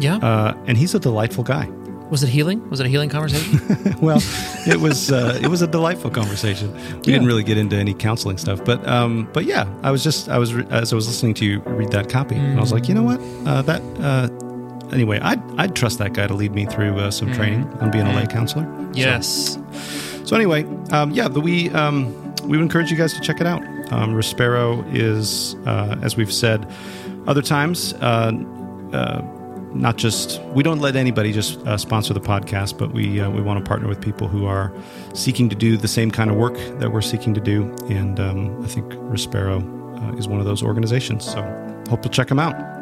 [0.00, 0.16] Yeah.
[0.16, 1.66] Uh, and he's a delightful guy.
[2.10, 2.68] Was it healing?
[2.68, 3.96] Was it a healing conversation?
[4.02, 4.20] well,
[4.66, 5.10] it was.
[5.10, 6.72] Uh, it was a delightful conversation.
[6.72, 7.00] We yeah.
[7.00, 10.38] didn't really get into any counseling stuff, but um, but yeah, I was just I
[10.38, 12.40] was as I was listening to you read that copy, mm.
[12.40, 14.28] and I was like, you know what, uh, that uh,
[14.92, 17.34] anyway, I'd, I'd trust that guy to lead me through uh, some mm.
[17.34, 18.66] training on being a lay counselor.
[18.92, 19.54] Yes.
[19.54, 22.12] So, so anyway, um, yeah, the, we um,
[22.44, 23.62] we would encourage you guys to check it out.
[23.92, 26.70] Um, Respero is, uh, as we've said
[27.26, 28.32] other times, uh,
[28.92, 29.22] uh,
[29.74, 33.40] not just we don't let anybody just uh, sponsor the podcast, but we uh, we
[33.40, 34.72] want to partner with people who are
[35.14, 38.62] seeking to do the same kind of work that we're seeking to do, and um,
[38.64, 39.62] I think Respero
[40.02, 41.24] uh, is one of those organizations.
[41.24, 41.42] So
[41.88, 42.81] hope you'll check them out.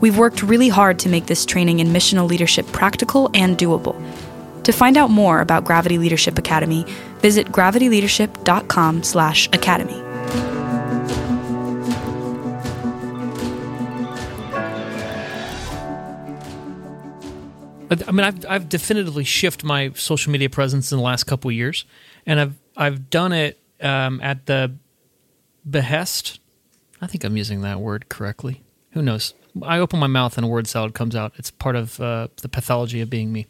[0.00, 4.00] We've worked really hard to make this training in missional leadership practical and doable.
[4.64, 6.84] To find out more about Gravity Leadership Academy,
[7.18, 10.10] visit gravityleadership.com/academy.
[18.06, 21.84] I mean, I've I've definitively shifted my social media presence in the last couple years,
[22.24, 24.76] and I've I've done it um, at the
[25.68, 26.38] behest.
[27.00, 28.62] I think I'm using that word correctly.
[28.92, 29.34] Who knows?
[29.62, 31.32] I open my mouth and a word salad comes out.
[31.36, 33.46] It's part of uh, the pathology of being me.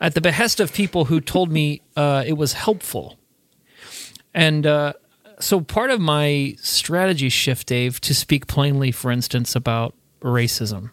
[0.00, 3.18] At the behest of people who told me uh, it was helpful,
[4.32, 4.94] and uh,
[5.38, 10.90] so part of my strategy shift, Dave, to speak plainly, for instance, about racism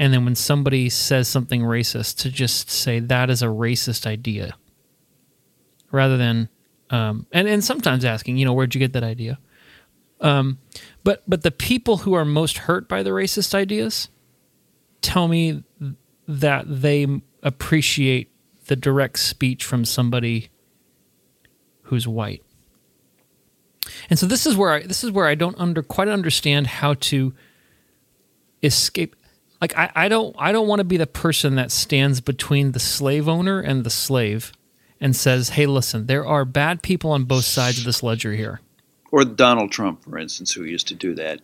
[0.00, 4.56] and then when somebody says something racist to just say that is a racist idea
[5.92, 6.48] rather than
[6.88, 9.38] um, and and sometimes asking you know where'd you get that idea
[10.22, 10.58] um,
[11.04, 14.08] but but the people who are most hurt by the racist ideas
[15.00, 15.62] tell me
[16.28, 17.06] that they
[17.42, 18.30] appreciate
[18.66, 20.50] the direct speech from somebody
[21.84, 22.42] who's white
[24.08, 26.94] and so this is where I this is where I don't under quite understand how
[26.94, 27.34] to
[28.62, 29.16] escape
[29.60, 32.80] like I, I don't I don't want to be the person that stands between the
[32.80, 34.52] slave owner and the slave
[35.00, 38.60] and says, "Hey, listen, there are bad people on both sides of this ledger here."
[39.12, 41.40] Or Donald Trump, for instance, who used to do that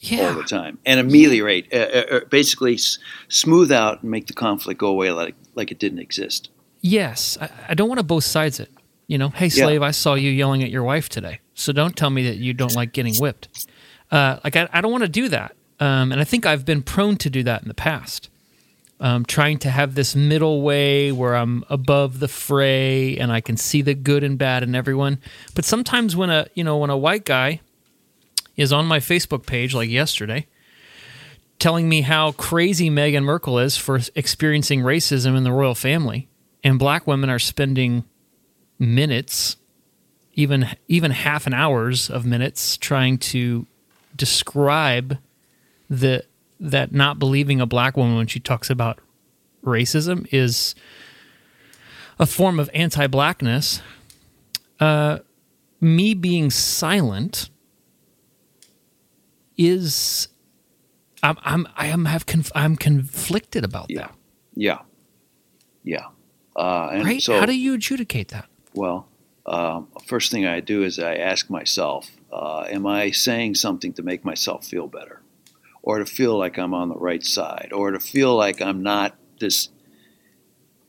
[0.00, 0.28] yeah.
[0.28, 4.32] all the time and ameliorate, uh, uh, uh basically s- smooth out and make the
[4.32, 6.50] conflict go away like like it didn't exist.
[6.80, 8.70] Yes, I, I don't want to both sides it.
[9.06, 9.86] You know, hey slave, yeah.
[9.86, 12.74] I saw you yelling at your wife today, so don't tell me that you don't
[12.74, 13.48] like getting whipped.
[14.10, 15.56] Uh, like I, I don't want to do that.
[15.78, 18.30] Um, and I think I've been prone to do that in the past.
[18.98, 23.58] Um, trying to have this middle way where I'm above the fray and I can
[23.58, 25.18] see the good and bad in everyone.
[25.54, 27.60] But sometimes when a you know when a white guy
[28.56, 30.46] is on my Facebook page like yesterday,
[31.58, 36.28] telling me how crazy Meghan Markle is for experiencing racism in the royal family,
[36.64, 38.04] and black women are spending
[38.78, 39.56] minutes,
[40.34, 43.66] even even half an hours of minutes trying to
[44.14, 45.18] describe
[45.88, 46.24] the
[46.58, 48.98] that not believing a black woman when she talks about
[49.64, 50.74] racism is
[52.18, 53.82] a form of anti-blackness.
[54.80, 55.18] Uh,
[55.80, 57.50] me being silent
[59.56, 60.28] is
[61.22, 63.98] I'm I'm I am have conf- I'm conflicted about yeah.
[64.00, 64.14] that.
[64.54, 64.78] Yeah,
[65.82, 66.06] yeah.
[66.54, 67.20] Uh, right?
[67.20, 68.48] So, How do you adjudicate that?
[68.74, 69.08] Well,
[69.44, 74.02] uh, first thing I do is I ask myself, uh, am I saying something to
[74.02, 75.20] make myself feel better?
[75.86, 79.16] Or to feel like I'm on the right side, or to feel like I'm not
[79.38, 79.68] this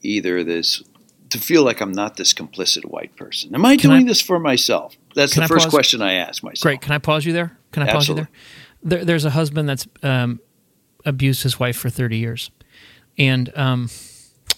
[0.02, 0.84] either this
[1.30, 3.54] to feel like I'm not this complicit white person.
[3.54, 4.98] Am I can doing I, this for myself?
[5.14, 5.74] That's the I first pause?
[5.74, 6.64] question I ask myself.
[6.64, 6.82] Great.
[6.82, 7.58] Can I pause you there?
[7.72, 8.30] Can I pause you there?
[8.82, 9.06] there?
[9.06, 10.40] There's a husband that's um,
[11.06, 12.50] abused his wife for 30 years,
[13.20, 13.90] and um,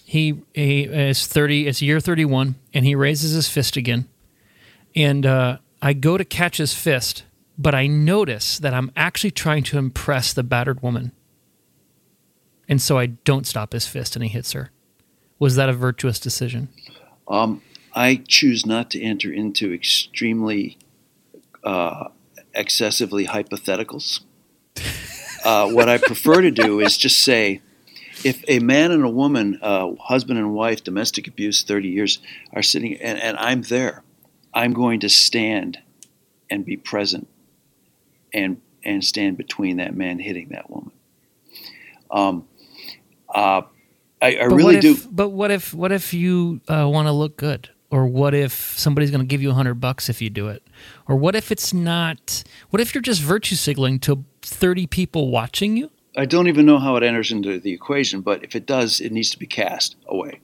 [0.06, 1.66] he, he is 30.
[1.66, 4.08] It's year 31, and he raises his fist again,
[4.96, 7.24] and uh, I go to catch his fist,
[7.60, 11.12] but I notice that I'm actually trying to impress the battered woman.
[12.66, 14.70] And so I don't stop his fist and he hits her.
[15.38, 16.70] Was that a virtuous decision?
[17.28, 17.60] Um,
[17.94, 20.78] I choose not to enter into extremely
[21.62, 22.08] uh,
[22.54, 24.20] excessively hypotheticals.
[25.42, 27.62] Uh, what I prefer to do is just say,
[28.24, 32.18] if a man and a woman, uh, husband and wife, domestic abuse, 30 years,
[32.52, 34.02] are sitting, and, and I'm there,
[34.52, 35.78] I'm going to stand
[36.50, 37.26] and be present
[38.32, 40.92] and and stand between that man hitting that woman.
[42.10, 42.48] Um,
[43.28, 43.62] uh,
[44.22, 44.96] I, I really if, do.
[45.10, 49.10] But what if what if you uh, want to look good, or what if somebody's
[49.10, 50.62] going to give you a hundred bucks if you do it,
[51.08, 52.42] or what if it's not?
[52.70, 55.90] What if you're just virtue signaling to thirty people watching you?
[56.16, 59.12] I don't even know how it enters into the equation, but if it does, it
[59.12, 60.40] needs to be cast away.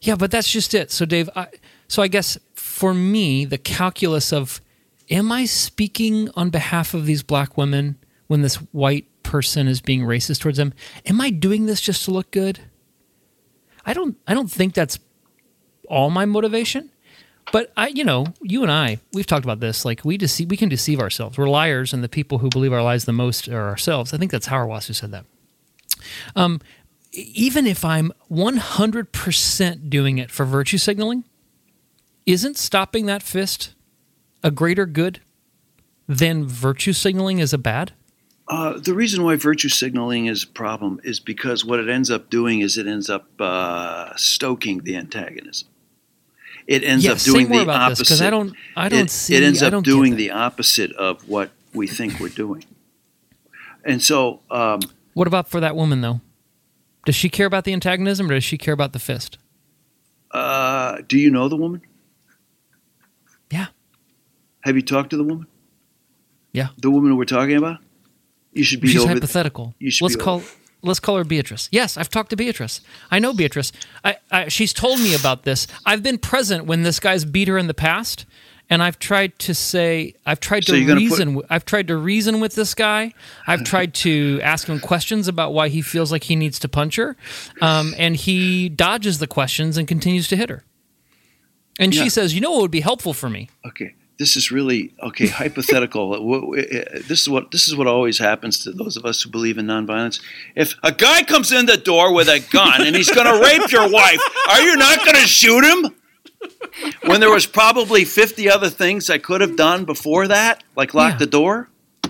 [0.00, 0.90] Yeah, but that's just it.
[0.90, 1.48] So, Dave, I,
[1.86, 4.62] so I guess for me, the calculus of
[5.10, 7.96] am I speaking on behalf of these black women
[8.28, 10.72] when this white person is being racist towards them?
[11.06, 12.60] Am I doing this just to look good?
[13.84, 14.98] I don't I don't think that's
[15.88, 16.90] all my motivation.
[17.52, 19.84] But I, you know, you and I, we've talked about this.
[19.84, 21.36] Like we deceive, we can deceive ourselves.
[21.36, 24.14] We're liars, and the people who believe our lies the most are ourselves.
[24.14, 25.24] I think that's Hauerwas who said that.
[26.36, 26.60] Um,
[27.12, 31.24] even if I'm 100% doing it for virtue signaling,
[32.24, 33.74] isn't stopping that fist
[34.42, 35.20] a greater good
[36.08, 37.92] than virtue signaling is a bad?
[38.48, 42.28] Uh, the reason why virtue signaling is a problem is because what it ends up
[42.30, 45.68] doing is it ends up uh, stoking the antagonism.
[46.66, 48.20] It ends yeah, up doing the opposite.
[48.20, 49.36] I don't, I don't it, see.
[49.36, 52.64] It ends up doing the opposite of what we think we're doing.
[53.84, 54.80] And so, um,
[55.14, 56.20] what about for that woman though?
[57.06, 59.38] Does she care about the antagonism, or does she care about the fist?
[60.30, 61.82] Uh, do you know the woman?
[64.62, 65.46] Have you talked to the woman?
[66.52, 66.68] Yeah.
[66.78, 67.78] The woman we're talking about?
[68.52, 69.74] You should be She's over hypothetical.
[69.78, 70.48] you should let's be call over.
[70.82, 71.68] let's call her Beatrice.
[71.70, 72.80] Yes, I've talked to Beatrice.
[73.10, 73.70] I know Beatrice.
[74.04, 75.66] I, I, she's told me about this.
[75.86, 78.26] I've been present when this guy's beat her in the past,
[78.68, 81.34] and I've tried to say I've tried So to reason.
[81.34, 83.14] with I've tried to reason with this guy.
[83.46, 86.96] I've tried to ask him questions about why he feels like he needs to punch
[86.96, 87.16] her,
[87.62, 90.64] um, and he dodges the questions and continues to hit her.
[91.78, 92.02] And Yeah.
[92.02, 93.94] she says, "You know what would be helpful for me." Okay.
[94.20, 95.26] This is really okay.
[95.42, 96.12] Hypothetical.
[96.12, 99.30] W- uh, this is what this is what always happens to those of us who
[99.30, 100.20] believe in nonviolence.
[100.54, 103.72] If a guy comes in the door with a gun and he's going to rape
[103.72, 105.96] your wife, are you not going to shoot him?
[107.06, 111.12] When there was probably fifty other things I could have done before that, like lock
[111.12, 111.18] Yeah.
[111.18, 111.68] the door.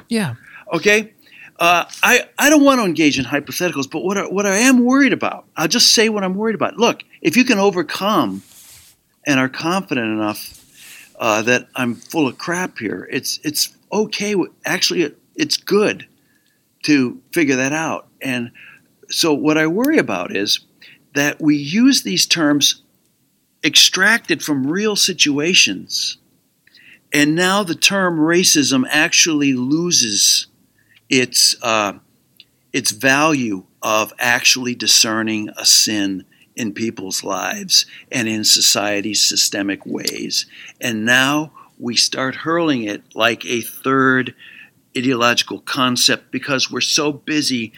[0.08, 0.34] Yeah.
[0.72, 1.12] Okay.
[1.58, 4.84] Uh, I, I don't want to engage in hypotheticals, but what I, what I am
[4.84, 6.78] worried about, I'll just say what I'm worried about.
[6.78, 8.42] Look, if you can overcome
[9.26, 10.59] and are confident enough
[11.20, 14.34] uh, that I'm full of crap here, it's it's okay.
[14.64, 16.08] Actually, it, it's good
[16.84, 18.08] to figure that out.
[18.22, 18.50] And
[19.10, 20.60] so, what I worry about is
[21.14, 22.82] that we use these terms
[23.62, 26.16] extracted from real situations,
[27.12, 30.46] and now the term racism actually loses
[31.10, 31.98] its uh,
[32.72, 36.24] its value of actually discerning a sin
[36.60, 40.44] in people's lives and in society's systemic ways.
[40.78, 44.34] And now we start hurling it like a third
[44.94, 47.72] ideological concept because we're so busy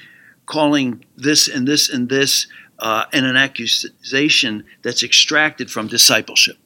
[0.46, 2.48] calling this and this and this
[2.80, 6.56] uh, and an accusation that's extracted from discipleship.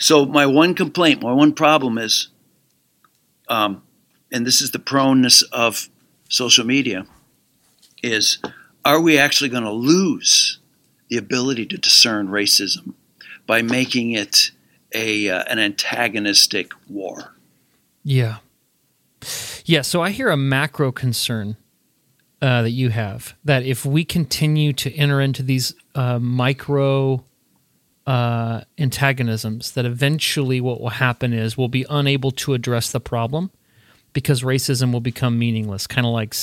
[0.00, 2.28] So my one complaint, my one problem is,
[3.48, 3.82] um,
[4.32, 5.88] and this is the proneness of
[6.28, 7.06] social media,
[8.02, 8.38] is
[8.88, 10.60] are we actually going to lose
[11.10, 12.94] the ability to discern racism
[13.46, 14.50] by making it
[14.94, 17.34] a uh, an antagonistic war?
[18.02, 18.38] Yeah.
[19.66, 19.82] Yeah.
[19.82, 21.58] So I hear a macro concern
[22.40, 27.22] uh, that you have that if we continue to enter into these uh, micro
[28.06, 33.50] uh, antagonisms, that eventually what will happen is we'll be unable to address the problem
[34.14, 36.34] because racism will become meaningless, kind of like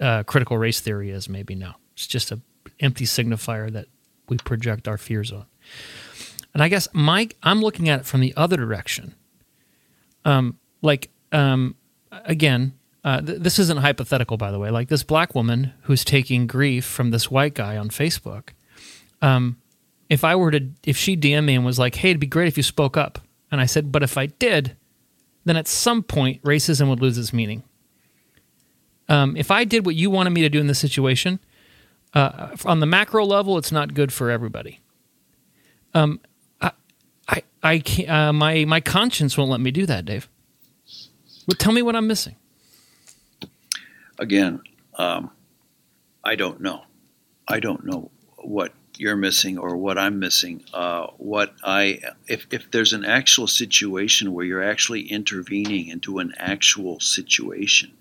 [0.00, 1.74] uh, critical race theory is maybe now.
[1.98, 2.40] It's just a
[2.78, 3.86] empty signifier that
[4.28, 5.46] we project our fears on.
[6.54, 9.16] And I guess Mike, I'm looking at it from the other direction.
[10.24, 11.74] Um, like um,
[12.12, 14.70] again, uh, th- this isn't hypothetical, by the way.
[14.70, 18.50] Like this black woman who's taking grief from this white guy on Facebook.
[19.20, 19.56] Um,
[20.08, 22.46] if I were to, if she DM me and was like, "Hey, it'd be great
[22.46, 23.18] if you spoke up,"
[23.50, 24.76] and I said, "But if I did,"
[25.46, 27.64] then at some point racism would lose its meaning.
[29.08, 31.40] Um, if I did what you wanted me to do in this situation,
[32.14, 34.80] uh, on the macro level, it's not good for everybody.
[35.94, 36.20] Um,
[36.60, 36.72] I,
[37.28, 40.28] I, I can't, uh, my my conscience won't let me do that, Dave.
[41.46, 42.36] Well, tell me what I'm missing.
[44.18, 44.60] Again,
[44.96, 45.30] um,
[46.24, 46.82] I don't know.
[47.46, 50.64] I don't know what you're missing or what I'm missing.
[50.74, 56.34] Uh, what I if if there's an actual situation where you're actually intervening into an
[56.36, 57.92] actual situation,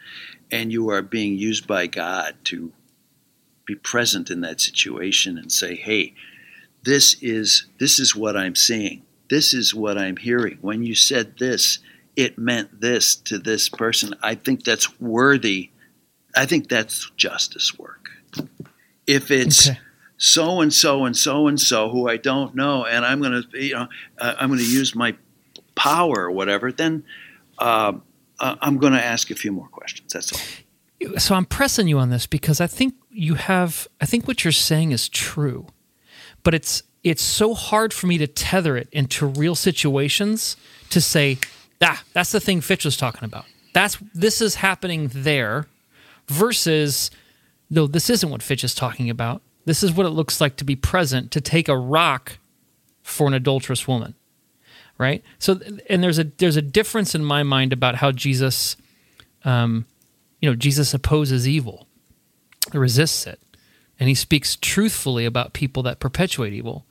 [0.51, 2.71] and you are being used by God to
[3.67, 6.13] be present in that situation and say, "Hey,
[6.83, 9.03] this is this is what I'm seeing.
[9.29, 10.57] This is what I'm hearing.
[10.61, 11.79] When you said this,
[12.15, 14.15] it meant this to this person.
[14.23, 15.69] I think that's worthy.
[16.35, 18.09] I think that's justice work.
[19.05, 19.79] If it's Okay.
[20.17, 23.59] so and so and so and so who I don't know, and I'm going to,
[23.65, 23.87] you know,
[24.19, 25.15] uh, I'm going to use my
[25.75, 27.03] power or whatever, then
[27.59, 27.93] uh,
[28.39, 30.13] uh, I'm going to ask a few more questions.
[30.13, 31.19] That's all.
[31.19, 34.51] so I'm pressing you on this because I think you have I think what you're
[34.51, 35.67] saying is true.
[36.43, 40.57] But it's it's so hard for me to tether it into real situations
[40.89, 41.37] to say,
[41.81, 43.45] ah, that's the thing Fitch was talking about.
[43.73, 45.67] That's this is happening there
[46.27, 47.11] versus
[47.69, 49.41] no, this isn't what Fitch is talking about.
[49.65, 52.37] This is what it looks like to be present, to take a rock
[53.03, 54.15] for an adulterous woman.
[54.97, 55.23] Right?
[55.39, 55.59] So
[55.89, 58.77] and there's a there's a difference in my mind about how Jesus
[59.43, 59.85] um,
[60.41, 61.86] you know, Jesus opposes evil,
[62.73, 63.39] resists it,
[63.99, 66.85] and he speaks truthfully about people that perpetuate evil.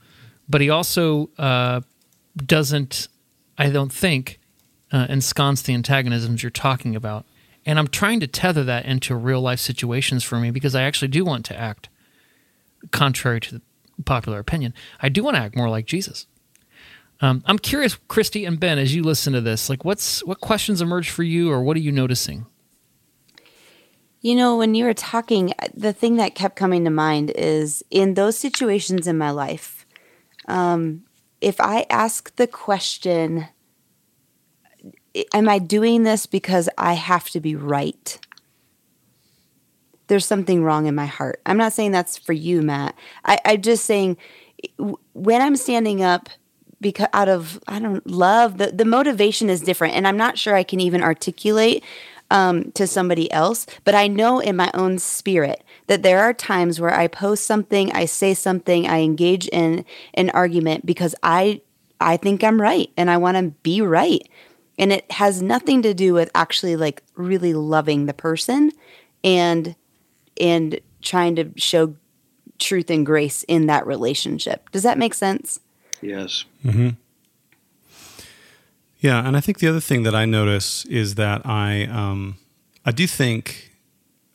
[0.48, 1.80] But he also uh,
[2.36, 3.08] doesn't,
[3.58, 4.38] I don't think,
[4.92, 7.26] uh, ensconce the antagonisms you're talking about
[7.66, 11.08] And I'm trying to tether that into real life situations for me because I actually
[11.08, 11.88] do want to act
[12.92, 13.62] contrary to the
[14.04, 14.72] popular opinion.
[15.00, 16.28] I do want to act more like Jesus.
[17.20, 20.80] Um, I'm curious, Christy and Ben, as you listen to this, like what's what questions
[20.80, 22.46] emerge for you, or what are you noticing?
[24.20, 28.14] You know, when you were talking, the thing that kept coming to mind is in
[28.14, 29.86] those situations in my life,
[30.48, 31.04] um,
[31.40, 33.48] if I ask the question,
[35.32, 38.18] Am I doing this because I have to be right?
[40.08, 41.40] There's something wrong in my heart.
[41.46, 42.94] I'm not saying that's for you, Matt.
[43.24, 44.18] I, I'm just saying
[45.14, 46.28] when I'm standing up
[46.80, 50.54] because out of I don't love the the motivation is different, and I'm not sure
[50.54, 51.82] I can even articulate
[52.30, 53.66] um, to somebody else.
[53.84, 57.92] But I know in my own spirit that there are times where I post something,
[57.92, 61.60] I say something, I engage in an argument because I
[62.00, 64.28] I think I'm right and I want to be right.
[64.78, 68.72] And it has nothing to do with actually like really loving the person
[69.24, 69.74] and
[70.38, 71.94] and trying to show
[72.58, 74.70] truth and grace in that relationship.
[74.70, 75.60] Does that make sense?
[76.02, 76.44] Yes.
[76.64, 76.90] Mm-hmm.
[79.06, 82.38] Yeah, and I think the other thing that I notice is that I um,
[82.84, 83.70] I do think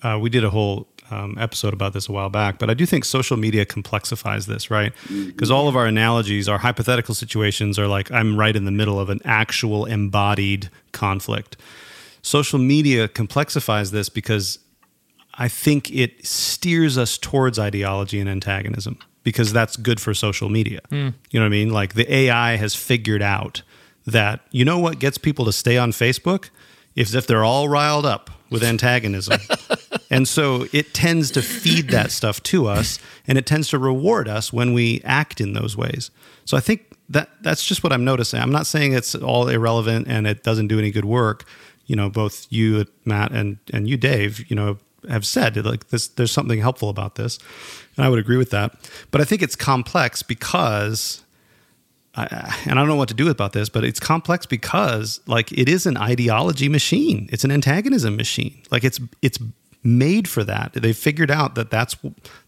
[0.01, 2.85] uh, we did a whole um, episode about this a while back, but I do
[2.85, 4.93] think social media complexifies this, right?
[5.09, 5.51] Because mm-hmm.
[5.51, 9.09] all of our analogies, our hypothetical situations are like I'm right in the middle of
[9.09, 11.57] an actual embodied conflict.
[12.21, 14.57] Social media complexifies this because
[15.33, 20.79] I think it steers us towards ideology and antagonism because that's good for social media.
[20.91, 21.13] Mm.
[21.29, 21.73] You know what I mean?
[21.73, 23.63] Like the AI has figured out
[24.05, 26.49] that you know what gets people to stay on Facebook
[26.95, 29.39] is if they're all riled up with antagonism.
[30.09, 34.27] and so it tends to feed that stuff to us and it tends to reward
[34.27, 36.11] us when we act in those ways.
[36.43, 38.41] So I think that that's just what I'm noticing.
[38.41, 41.45] I'm not saying it's all irrelevant and it doesn't do any good work.
[41.85, 44.77] You know, both you, Matt, and and you, Dave, you know,
[45.09, 47.39] have said like this there's something helpful about this
[47.97, 48.75] and i would agree with that
[49.09, 51.23] but i think it's complex because
[52.13, 55.51] I, and i don't know what to do about this but it's complex because like
[55.53, 57.29] it is an ideology machine.
[57.31, 58.61] It's an antagonism machine.
[58.71, 59.39] Like it's it's
[59.83, 60.73] made for that.
[60.73, 61.95] They've figured out that that's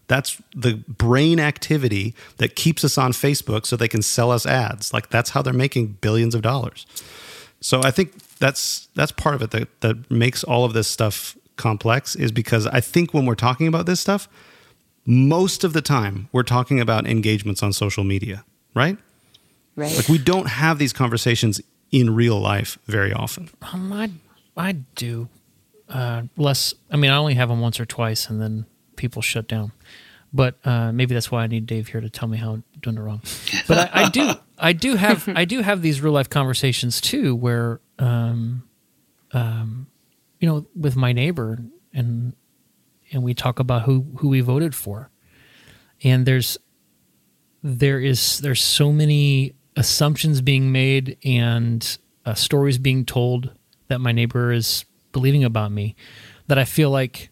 [0.06, 4.92] that's the brain activity that keeps us on facebook so they can sell us ads.
[4.92, 6.86] Like that's how they're making billions of dollars.
[7.60, 11.36] So i think that's that's part of it that, that makes all of this stuff
[11.56, 14.28] complex is because I think when we're talking about this stuff,
[15.06, 18.44] most of the time we're talking about engagements on social media,
[18.74, 18.98] right?
[19.76, 19.94] Right.
[19.96, 21.60] Like we don't have these conversations
[21.90, 23.50] in real life very often.
[23.62, 24.10] Um, I,
[24.56, 25.28] I do
[25.88, 26.74] uh, less.
[26.90, 28.66] I mean, I only have them once or twice, and then
[28.96, 29.72] people shut down.
[30.32, 32.96] But uh, maybe that's why I need Dave here to tell me how I'm doing
[32.96, 33.22] it wrong.
[33.68, 37.34] But I, I do, I do have, I do have these real life conversations too,
[37.34, 38.64] where um,
[39.32, 39.86] um,
[40.40, 41.58] you know, with my neighbor
[41.92, 42.34] and
[43.12, 45.10] and we talk about who who we voted for.
[46.02, 46.58] And there's
[47.62, 53.52] there is there's so many assumptions being made and uh, stories being told
[53.88, 55.94] that my neighbor is believing about me
[56.46, 57.30] that I feel like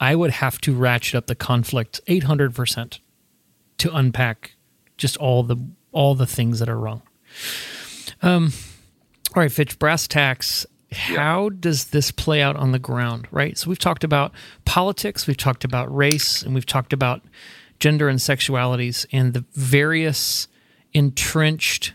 [0.00, 3.00] I would have to ratchet up the conflict 800%
[3.78, 4.56] to unpack
[4.96, 5.56] just all the
[5.90, 7.02] all the things that are wrong.
[8.22, 8.52] Um
[9.34, 13.58] all right, Fitch, brass tacks how does this play out on the ground, right?
[13.58, 14.32] So we've talked about
[14.64, 17.22] politics, we've talked about race, and we've talked about
[17.78, 20.48] gender and sexualities and the various
[20.92, 21.94] entrenched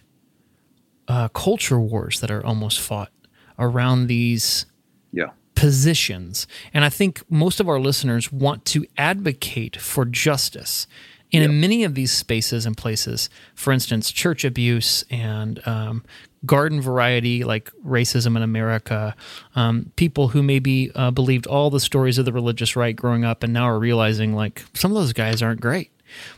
[1.07, 3.11] uh, culture wars that are almost fought
[3.59, 4.65] around these
[5.11, 5.31] yeah.
[5.55, 6.47] positions.
[6.73, 10.87] And I think most of our listeners want to advocate for justice.
[11.33, 16.03] And in many of these spaces and places, for instance, church abuse and um,
[16.45, 19.15] garden variety like racism in America,
[19.55, 23.41] um, people who maybe uh, believed all the stories of the religious right growing up
[23.41, 25.91] and now are realizing like some of those guys aren't great.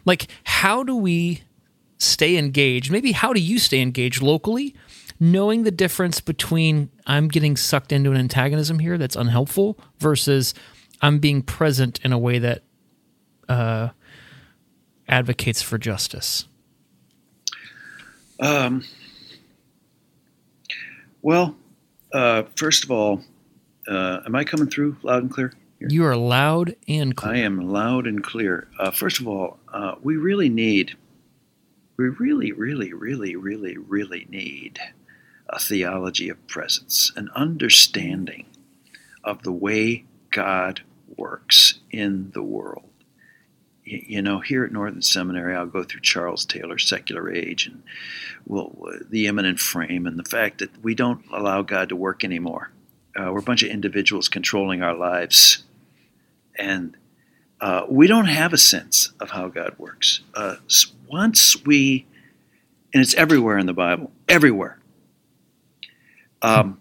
[0.06, 1.44] Like, how do we
[1.98, 2.92] stay engaged?
[2.92, 4.76] Maybe how do you stay engaged locally?
[5.20, 10.54] Knowing the difference between I'm getting sucked into an antagonism here that's unhelpful versus
[11.02, 12.64] I'm being present in a way that
[13.48, 13.90] uh,
[15.08, 16.48] advocates for justice.
[18.40, 18.84] Um,
[21.22, 21.56] well,
[22.14, 23.22] uh, first of all,
[23.88, 25.54] uh, am I coming through loud and clear?
[25.80, 25.88] Here?
[25.90, 27.34] You are loud and clear.
[27.34, 28.68] I am loud and clear.
[28.80, 30.96] Uh, first of all, uh, we really need,
[31.98, 34.80] we really, really, really, really, really need
[35.50, 38.46] a theology of presence, an understanding
[39.24, 40.82] of the way God
[41.16, 42.90] works in the world
[43.86, 47.84] you know, here at Northern Seminary, I'll go through Charles Taylor's Secular Age and
[48.46, 48.76] well,
[49.10, 52.72] the immanent frame and the fact that we don't allow God to work anymore.
[53.16, 55.64] uh, we're a bunch of individuals controlling our lives,
[56.58, 56.98] and
[57.62, 60.22] uh, we don't have a sense of how God works.
[60.34, 60.56] Uh,
[61.08, 62.06] once we,
[62.94, 64.80] and it's everywhere in the Bible, everywhere.
[66.42, 66.80] Um,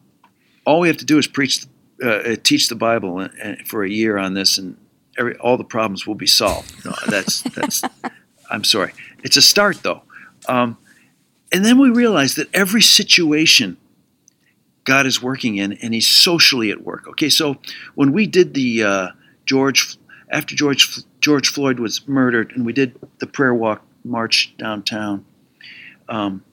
[0.67, 1.65] all we have to do is preach,
[2.03, 3.29] uh, teach the Bible
[3.67, 4.77] for a year on this, and
[5.17, 6.85] every, all the problems will be solved.
[6.85, 7.83] No, that's that's.
[8.51, 8.93] I'm sorry.
[9.23, 10.03] It's a start though,
[10.49, 10.77] um,
[11.51, 13.79] and then we realize that every situation
[14.85, 17.09] God is working in, and He's socially at work.
[17.09, 17.57] Okay, so
[17.95, 19.09] when we did the uh,
[19.47, 19.97] George
[20.35, 25.25] after George George Floyd was murdered, and we did the prayer walk march downtown,
[26.09, 26.45] um,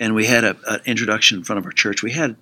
[0.00, 2.02] and we had an introduction in front of our church.
[2.02, 2.34] We had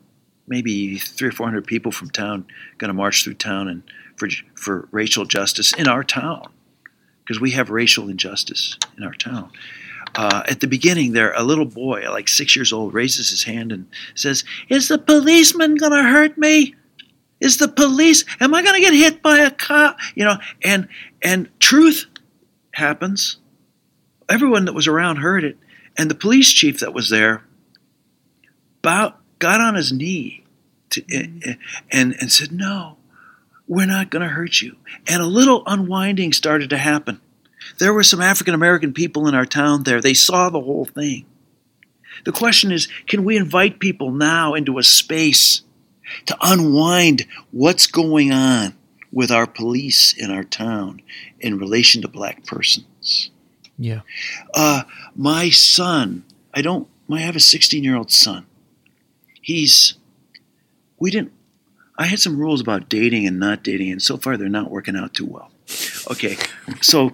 [0.46, 2.46] maybe three or four hundred people from town
[2.78, 3.82] going to march through town and
[4.16, 6.46] for for racial justice in our town,
[7.24, 9.50] because we have racial injustice in our town.
[10.14, 13.72] Uh, at the beginning, there a little boy, like six years old, raises his hand
[13.72, 16.76] and says, "Is the policeman going to hurt me?"
[17.44, 18.24] Is the police?
[18.40, 19.98] Am I going to get hit by a cop?
[20.14, 20.88] You know, and
[21.20, 22.06] and truth
[22.72, 23.36] happens.
[24.30, 25.58] Everyone that was around heard it,
[25.98, 27.44] and the police chief that was there
[28.80, 30.42] bowed, got on his knee
[30.88, 31.50] to, eh, mm-hmm.
[31.50, 31.54] eh,
[31.92, 32.96] and and said, "No,
[33.68, 34.76] we're not going to hurt you."
[35.06, 37.20] And a little unwinding started to happen.
[37.78, 40.00] There were some African American people in our town there.
[40.00, 41.26] They saw the whole thing.
[42.24, 45.60] The question is, can we invite people now into a space
[46.26, 48.74] to unwind what's going on
[49.12, 51.00] with our police in our town
[51.40, 53.30] in relation to black persons.
[53.78, 54.00] Yeah.
[54.52, 54.82] Uh,
[55.14, 58.46] my son, I don't, I have a 16 year old son.
[59.40, 59.94] He's,
[60.98, 61.32] we didn't,
[61.96, 64.96] I had some rules about dating and not dating, and so far they're not working
[64.96, 65.50] out too well.
[66.10, 66.36] Okay,
[66.80, 67.12] so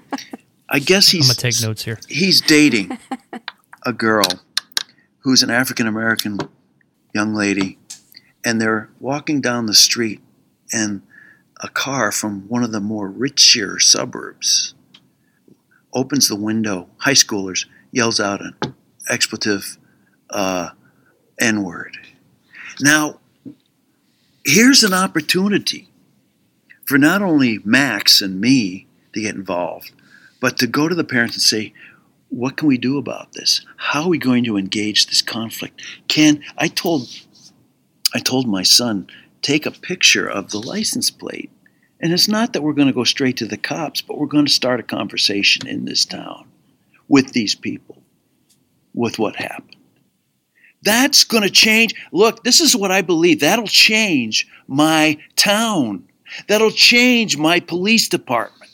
[0.69, 1.25] I guess he's.
[1.31, 2.01] I'm gonna take notes here.
[2.09, 2.97] He's dating
[3.85, 4.25] a girl
[5.19, 6.39] who's an African American
[7.15, 7.79] young lady
[8.45, 10.21] and they're walking down the street,
[10.73, 11.03] and
[11.61, 14.75] a car from one of the more richer suburbs
[15.93, 16.89] opens the window.
[16.99, 18.75] High schoolers yells out an
[19.09, 19.77] expletive
[20.31, 20.71] uh,
[21.41, 21.97] N word.
[22.81, 23.21] Now,
[24.45, 25.89] here's an opportunity
[26.87, 29.93] for not only Max and me to get involved,
[30.41, 31.73] but to go to the parents and say,
[32.31, 33.67] what can we do about this?
[33.77, 35.83] How are we going to engage this conflict?
[36.09, 37.09] Can I told
[38.15, 39.09] I told my son,
[39.43, 41.51] take a picture of the license plate.
[42.01, 44.47] And it's not that we're going to go straight to the cops, but we're going
[44.47, 46.49] to start a conversation in this town
[47.09, 48.03] with these people,
[48.95, 49.77] with what happened.
[50.83, 51.95] That's going to change.
[52.11, 53.41] Look, this is what I believe.
[53.41, 56.09] That'll change my town.
[56.49, 58.71] That'll change my police department.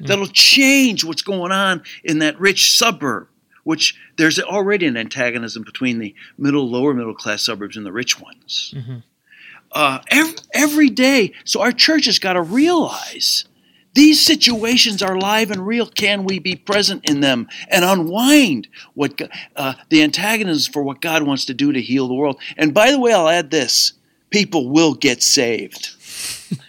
[0.00, 0.08] Mm.
[0.08, 3.28] That'll change what's going on in that rich suburb
[3.66, 8.20] which there's already an antagonism between the middle, lower middle class suburbs and the rich
[8.20, 8.72] ones.
[8.76, 8.98] Mm-hmm.
[9.72, 11.32] Uh, every, every day.
[11.44, 13.44] So our church has got to realize
[13.92, 15.86] these situations are live and real.
[15.86, 19.20] Can we be present in them and unwind what
[19.56, 22.40] uh, the antagonism for what God wants to do to heal the world?
[22.56, 23.94] And by the way, I'll add this:
[24.30, 25.90] people will get saved.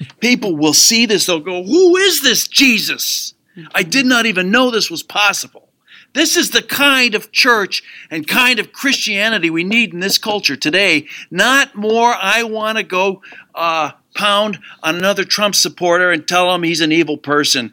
[0.20, 1.28] people will see this.
[1.28, 3.36] They'll go, "Who is this Jesus?
[3.76, 5.67] I did not even know this was possible."
[6.14, 10.56] This is the kind of church and kind of Christianity we need in this culture
[10.56, 11.08] today.
[11.30, 13.22] Not more, I want to go
[13.54, 17.72] uh, pound on another Trump supporter and tell him he's an evil person,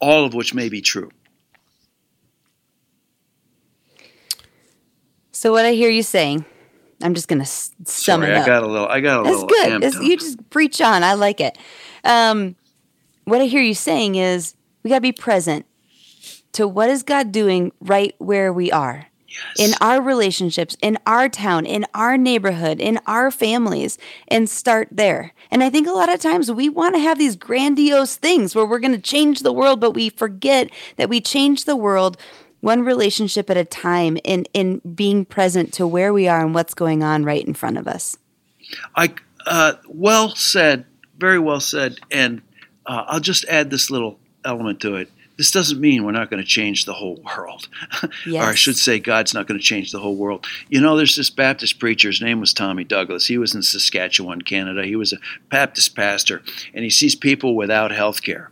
[0.00, 1.10] all of which may be true.
[5.32, 6.44] So, what I hear you saying,
[7.00, 8.42] I'm just going to sum Sorry, it up.
[8.42, 8.88] I got a little.
[8.88, 9.46] I got a little.
[9.46, 10.00] That's little.
[10.00, 10.08] good.
[10.08, 11.04] you just preach on.
[11.04, 11.56] I like it.
[12.02, 12.56] Um,
[13.24, 15.64] what I hear you saying is we got to be present
[16.58, 19.06] to what is God doing right where we are.
[19.28, 19.68] Yes.
[19.70, 23.96] In our relationships, in our town, in our neighborhood, in our families,
[24.26, 25.32] and start there.
[25.52, 28.66] And I think a lot of times we want to have these grandiose things where
[28.66, 32.16] we're going to change the world, but we forget that we change the world
[32.60, 36.74] one relationship at a time in in being present to where we are and what's
[36.74, 38.18] going on right in front of us.
[38.96, 39.14] I
[39.46, 40.86] uh, well said,
[41.18, 42.42] very well said, and
[42.84, 45.08] uh, I'll just add this little element to it
[45.38, 47.68] this doesn't mean we're not going to change the whole world.
[48.26, 48.34] Yes.
[48.34, 50.44] or I should say, God's not going to change the whole world.
[50.68, 52.08] You know, there's this Baptist preacher.
[52.08, 53.26] His name was Tommy Douglas.
[53.26, 54.84] He was in Saskatchewan, Canada.
[54.84, 55.18] He was a
[55.48, 56.42] Baptist pastor,
[56.74, 58.50] and he sees people without health care.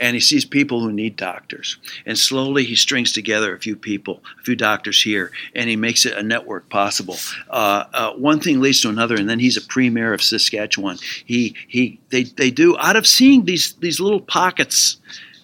[0.00, 1.78] And he sees people who need doctors.
[2.06, 6.06] And slowly he strings together a few people, a few doctors here, and he makes
[6.06, 7.16] it a network possible.
[7.50, 10.98] Uh, uh, one thing leads to another, and then he's a premier of Saskatchewan.
[11.24, 14.98] He, he, they, they do, out of seeing these, these little pockets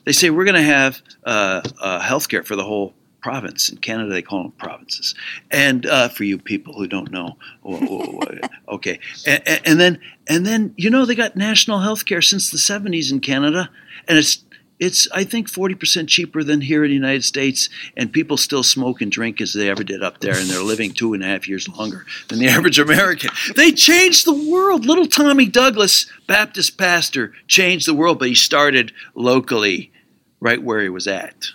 [0.04, 3.68] they say we're going to have uh, uh, health care for the whole province.
[3.68, 5.14] In Canada, they call them provinces.
[5.50, 7.36] And uh, for you people who don't know,
[8.68, 8.98] okay.
[9.26, 13.12] And, and, then, and then, you know, they got national health care since the 70s
[13.12, 13.70] in Canada,
[14.08, 14.44] and it's
[14.80, 19.00] it's I think 40% cheaper than here in the United States, and people still smoke
[19.00, 21.46] and drink as they ever did up there, and they're living two and a half
[21.46, 23.30] years longer than the average American.
[23.54, 24.86] They changed the world.
[24.86, 29.92] Little Tommy Douglas, Baptist pastor, changed the world, but he started locally,
[30.40, 31.50] right where he was at.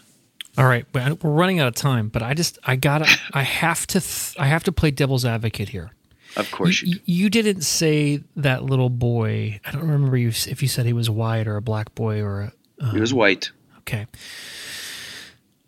[0.58, 4.00] All right, we're running out of time, but I just I gotta I have to
[4.00, 5.92] th- I have to play devil's advocate here.
[6.38, 9.60] Of course you, you, you didn't say that little boy.
[9.66, 12.42] I don't remember you if you said he was white or a black boy or
[12.42, 12.52] a.
[12.80, 13.52] Um, he was white.
[13.80, 14.08] Okay.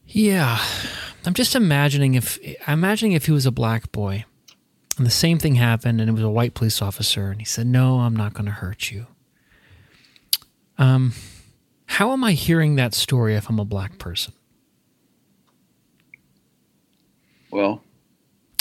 [0.08, 0.64] Yeah,
[1.26, 4.26] I'm just imagining if I'm imagining if he was a black boy,
[4.98, 7.68] and the same thing happened, and it was a white police officer, and he said,
[7.68, 9.08] "No, I'm not going to hurt you."
[10.78, 11.14] Um,
[11.86, 14.34] how am I hearing that story if I'm a black person?
[17.52, 17.84] Well,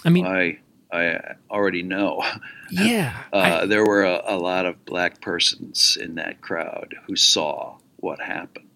[0.04, 0.58] I mean, I
[0.92, 2.24] I already know.
[2.70, 7.16] Yeah, uh, I, there were a, a, lot of black persons in that crowd who
[7.16, 8.68] saw what happened.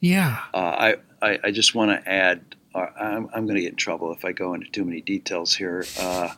[0.00, 2.42] Yeah, uh, I, I, I just want to add.
[2.74, 5.54] Uh, I'm I'm going to get in trouble if I go into too many details
[5.54, 5.84] here.
[5.98, 6.34] Uh,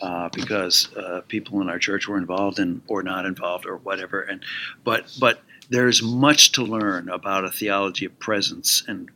[0.00, 4.22] uh, because uh, people in our church were involved and or not involved or whatever,
[4.22, 4.44] and
[4.82, 9.10] but but there's much to learn about a theology of presence and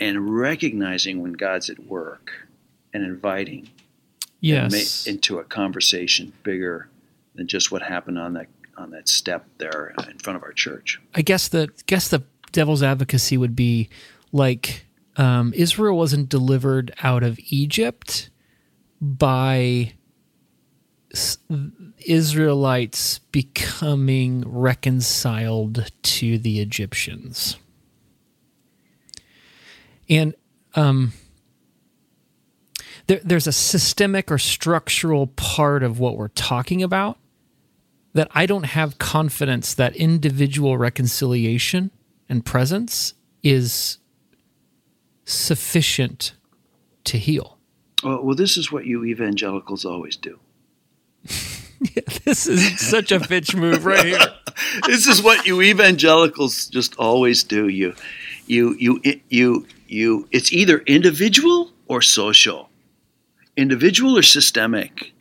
[0.00, 2.48] and recognizing when God's at work
[2.92, 3.68] and inviting
[4.40, 5.06] yes.
[5.06, 6.88] into a conversation bigger
[7.34, 11.00] than just what happened on that on that step there in front of our church.
[11.14, 13.88] I guess the guess the devil's advocacy would be
[14.32, 18.30] like um, Israel wasn't delivered out of Egypt
[19.00, 19.92] by
[22.06, 27.56] Israelites becoming reconciled to the Egyptians.
[30.08, 30.34] And
[30.74, 31.12] um,
[33.06, 37.18] there, there's a systemic or structural part of what we're talking about
[38.12, 41.90] that I don't have confidence that individual reconciliation
[42.28, 43.98] and presence is
[45.24, 46.34] sufficient
[47.04, 47.58] to heal.
[48.02, 50.38] Well, well this is what you evangelicals always do.
[51.80, 54.18] yeah, this is such a bitch move right here.
[54.86, 57.68] this is what you evangelicals just always do.
[57.68, 57.94] You,
[58.46, 60.28] you, you, you, you.
[60.30, 62.68] It's either individual or social
[63.56, 65.12] individual or systemic,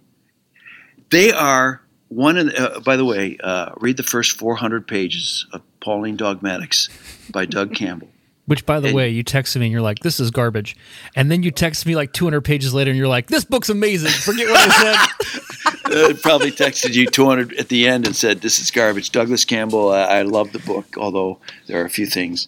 [1.09, 1.81] they are
[2.11, 2.37] one.
[2.37, 6.89] In, uh, by the way, uh, read the first 400 pages of Pauline Dogmatics
[7.31, 8.09] by Doug Campbell.
[8.47, 10.75] Which, by the and, way, you texted me and you're like, "This is garbage,"
[11.15, 14.11] and then you text me like 200 pages later and you're like, "This book's amazing."
[14.11, 15.85] Forget what I said.
[15.85, 19.91] uh, probably texted you 200 at the end and said, "This is garbage." Douglas Campbell,
[19.91, 22.47] I, I love the book, although there are a few things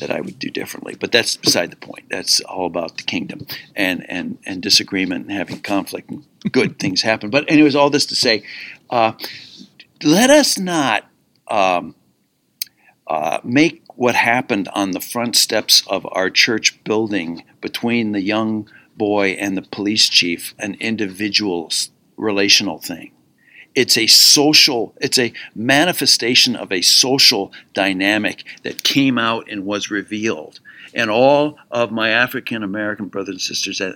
[0.00, 0.96] that I would do differently.
[0.98, 2.06] But that's beside the point.
[2.10, 7.02] That's all about the kingdom and and and disagreement and having conflict and good things
[7.02, 7.30] happen.
[7.30, 8.44] But anyways, all this to say,
[8.90, 9.12] uh,
[10.02, 11.04] let us not
[11.48, 11.94] um,
[13.06, 18.68] uh, make what happened on the front steps of our church building between the young
[18.96, 21.70] boy and the police chief an individual
[22.16, 23.12] relational thing
[23.74, 29.90] it's a social it's a manifestation of a social dynamic that came out and was
[29.90, 30.60] revealed
[30.94, 33.94] and all of my african american brothers and sisters at,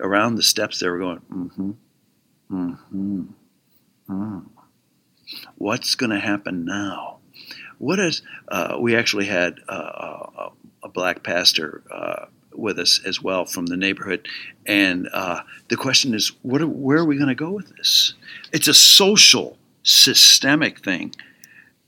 [0.00, 1.70] around the steps they were going mm-hmm
[2.50, 3.22] mm-hmm
[4.08, 4.46] mm.
[5.56, 7.18] what's going to happen now
[7.78, 9.72] what is uh, we actually had uh,
[10.38, 10.50] a,
[10.84, 12.26] a, black pastor uh,
[12.58, 14.28] with us as well from the neighborhood.
[14.66, 18.14] And uh, the question is, what are, where are we going to go with this?
[18.52, 21.14] It's a social, systemic thing.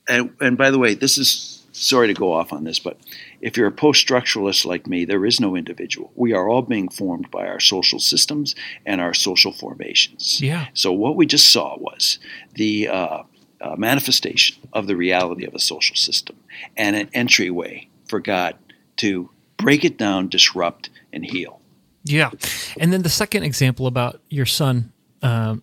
[0.09, 2.99] And, and by the way, this is sorry to go off on this, but
[3.41, 6.11] if you're a post structuralist like me, there is no individual.
[6.14, 8.55] We are all being formed by our social systems
[8.85, 10.41] and our social formations.
[10.41, 10.66] Yeah.
[10.75, 12.19] So what we just saw was
[12.55, 13.23] the uh,
[13.61, 16.37] uh, manifestation of the reality of a social system
[16.77, 18.57] and an entryway for God
[18.97, 21.61] to break it down, disrupt, and heal.
[22.04, 22.30] Yeah.
[22.78, 24.92] And then the second example about your son,
[25.22, 25.62] um,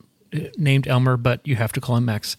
[0.58, 2.38] named Elmer, but you have to call him Max.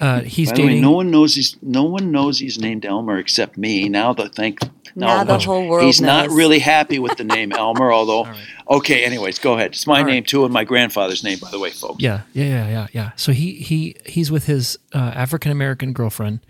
[0.00, 0.74] Uh, he's By dating.
[0.76, 3.88] Way, no one knows he's no one knows he's named Elmer except me.
[3.88, 4.60] Now the thank
[4.94, 5.84] now, now the whole world.
[5.84, 6.28] He's knows.
[6.28, 8.24] not really happy with the name Elmer, although.
[8.24, 8.36] right.
[8.68, 9.04] Okay.
[9.04, 9.72] Anyways, go ahead.
[9.72, 10.26] It's my All name right.
[10.26, 12.02] too, and my grandfather's name, by the way, folks.
[12.02, 13.10] Yeah, yeah, yeah, yeah, yeah.
[13.16, 16.40] So he he he's with his uh, African American girlfriend.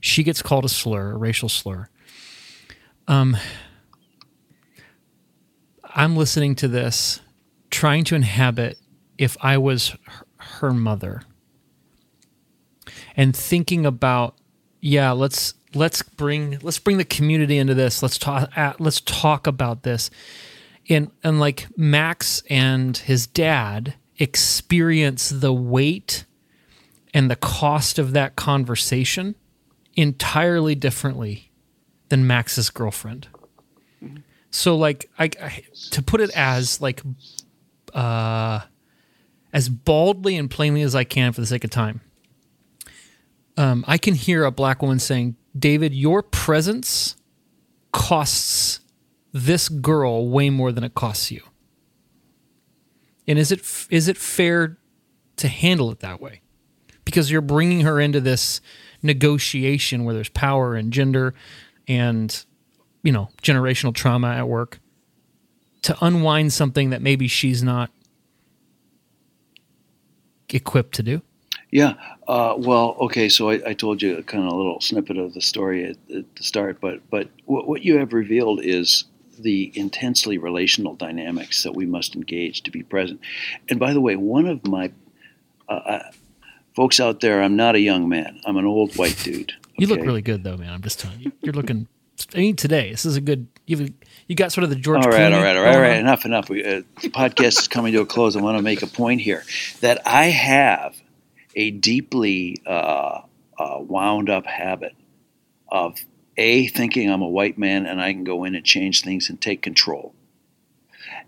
[0.00, 1.88] She gets called a slur, a racial slur.
[3.08, 3.36] Um,
[5.94, 7.20] I'm listening to this,
[7.70, 8.78] trying to inhabit
[9.18, 9.94] if I was
[10.38, 11.22] her mother,
[13.16, 14.36] and thinking about,
[14.80, 18.02] yeah, let's let's bring let's bring the community into this.
[18.02, 20.10] Let's talk let's talk about this,
[20.88, 26.24] and and like Max and his dad experience the weight
[27.12, 29.34] and the cost of that conversation
[29.94, 31.50] entirely differently
[32.08, 33.28] than Max's girlfriend.
[34.52, 37.02] So like I, I to put it as like
[37.92, 38.60] uh
[39.52, 42.00] as baldly and plainly as I can for the sake of time.
[43.56, 47.16] Um, I can hear a black woman saying, "David, your presence
[47.92, 48.80] costs
[49.32, 51.42] this girl way more than it costs you."
[53.26, 54.78] And is it is it fair
[55.36, 56.40] to handle it that way?
[57.04, 58.60] Because you're bringing her into this
[59.02, 61.34] negotiation where there's power and gender
[61.88, 62.44] and
[63.02, 64.80] you know generational trauma at work
[65.82, 67.90] to unwind something that maybe she's not
[70.48, 71.22] equipped to do.
[71.70, 71.94] Yeah.
[72.28, 73.28] Uh, well, okay.
[73.28, 76.36] So I, I, told you kind of a little snippet of the story at, at
[76.36, 79.04] the start, but but what, what you have revealed is
[79.38, 83.20] the intensely relational dynamics that we must engage to be present.
[83.68, 84.92] And by the way, one of my
[85.68, 86.10] uh, uh,
[86.76, 88.40] folks out there, I'm not a young man.
[88.44, 89.52] I'm an old white dude.
[89.52, 89.72] Okay?
[89.78, 90.72] You look really good, though, man.
[90.72, 91.32] I'm just telling you.
[91.42, 91.88] You're looking.
[92.34, 93.46] I mean, today this is a good.
[93.66, 93.92] You
[94.26, 95.04] you got sort of the George.
[95.04, 95.98] All right, Clooney all right, all right, all right.
[95.98, 96.48] Enough, enough.
[96.48, 98.36] We, uh, the podcast is coming to a close.
[98.36, 99.44] I want to make a point here
[99.80, 100.96] that I have
[101.54, 103.20] a deeply uh,
[103.58, 104.94] uh, wound up habit
[105.70, 105.98] of
[106.36, 109.40] a thinking I'm a white man and I can go in and change things and
[109.40, 110.14] take control.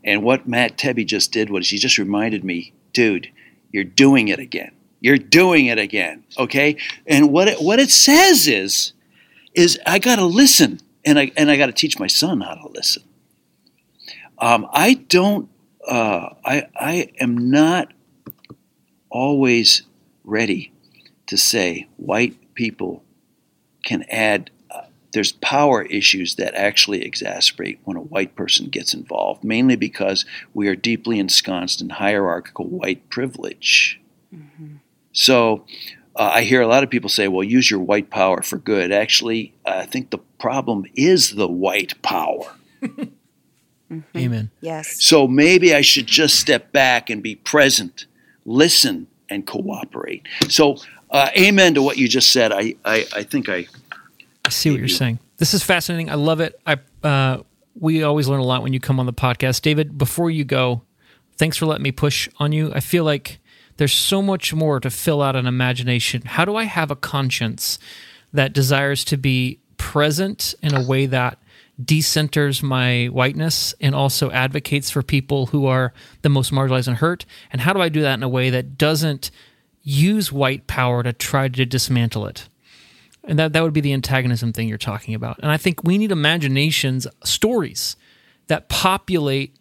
[0.03, 3.31] And what Matt Tebbe just did was he just reminded me, dude,
[3.71, 4.73] you're doing it again.
[5.01, 6.25] You're doing it again.
[6.39, 6.79] Okay.
[7.07, 8.94] And what it, what it says is,
[9.55, 12.55] is I got to listen and I, and I got to teach my son how
[12.55, 13.05] to listen.
[14.39, 15.49] Um, I don't,
[15.87, 17.93] uh, I, I am not
[19.11, 19.83] always
[20.25, 20.73] ready
[21.27, 23.05] to say white people
[23.83, 24.51] can add
[25.15, 30.67] there's power issues that actually exacerbate when a white person gets involved, mainly because we
[30.67, 34.01] are deeply ensconced in hierarchical white privilege.
[34.35, 34.77] Mm-hmm.
[35.13, 35.65] So
[36.17, 38.93] uh, I hear a lot of people say, well, use your white power for good.
[38.93, 42.55] Actually, I think the problem is the white power.
[42.83, 43.99] mm-hmm.
[44.17, 44.51] Amen.
[44.61, 45.03] Yes.
[45.03, 48.07] So maybe I should just step back and be present,
[48.45, 50.27] listen, and cooperate.
[50.49, 50.77] So,
[51.11, 52.53] uh, amen to what you just said.
[52.53, 53.67] I, I, I think I
[54.45, 55.19] I see what you're saying.
[55.39, 56.11] This is fascinating.
[56.11, 56.61] I love it.
[56.67, 57.43] I uh,
[57.79, 59.63] we always learn a lot when you come on the podcast.
[59.63, 60.83] David, before you go,
[61.37, 62.73] thanks for letting me push on you.
[62.75, 63.41] I feel like
[63.77, 66.23] there's so much more to fill out an imagination.
[66.25, 67.79] How do I have a conscience
[68.33, 71.39] that desires to be present in a way that
[71.83, 77.27] decenters my whiteness and also advocates for people who are the most marginalized and hurt?
[77.51, 79.31] And how do I do that in a way that doesn't
[79.83, 82.49] use white power to try to dismantle it?
[83.25, 85.39] And that, that would be the antagonism thing you're talking about.
[85.41, 87.97] And I think we need imaginations, stories
[88.47, 89.57] that populate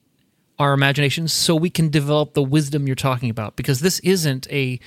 [0.63, 3.55] our imaginations so we can develop the wisdom you're talking about.
[3.55, 4.79] Because this isn't a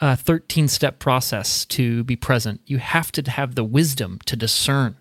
[0.00, 2.60] 13 step process to be present.
[2.66, 4.96] You have to have the wisdom to discern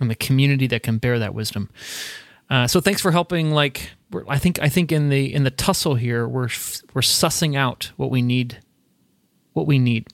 [0.00, 1.70] and the community that can bear that wisdom.
[2.50, 3.52] Uh, so thanks for helping.
[3.52, 3.90] Like
[4.28, 6.48] I think I think in the in the tussle here, we're
[6.92, 8.58] we're sussing out what we need.
[9.52, 10.08] What we need.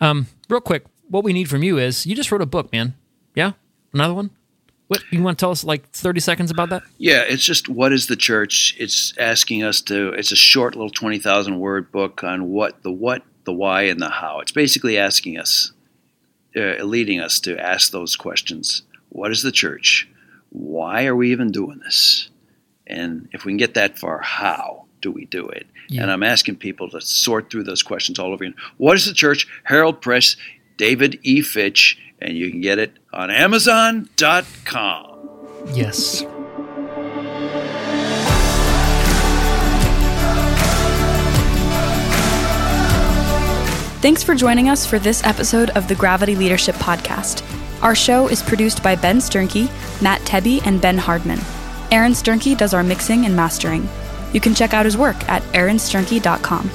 [0.00, 2.94] Um, real quick, what we need from you is you just wrote a book, man.
[3.34, 3.52] Yeah,
[3.92, 4.30] another one.
[4.88, 6.82] What you want to tell us like 30 seconds about that?
[6.96, 8.74] Yeah, it's just what is the church?
[8.78, 13.22] It's asking us to it's a short little 20,000 word book on what the what,
[13.44, 14.40] the why and the how.
[14.40, 15.72] It's basically asking us
[16.56, 18.82] uh, leading us to ask those questions.
[19.10, 20.08] What is the church?
[20.50, 22.30] Why are we even doing this?
[22.86, 25.66] And if we can get that far, how do we do it?
[25.88, 26.02] Yeah.
[26.02, 28.56] And I'm asking people to sort through those questions all over again.
[28.78, 29.46] What is the church?
[29.64, 30.36] Herald Press
[30.78, 31.42] David E.
[31.42, 35.18] Fitch, and you can get it on Amazon.com.
[35.72, 36.24] Yes.
[44.00, 47.42] Thanks for joining us for this episode of the Gravity Leadership Podcast.
[47.82, 49.68] Our show is produced by Ben Sternke,
[50.00, 51.40] Matt Tebbe, and Ben Hardman.
[51.90, 53.88] Aaron Sternke does our mixing and mastering.
[54.32, 56.70] You can check out his work at aaronsternke.com.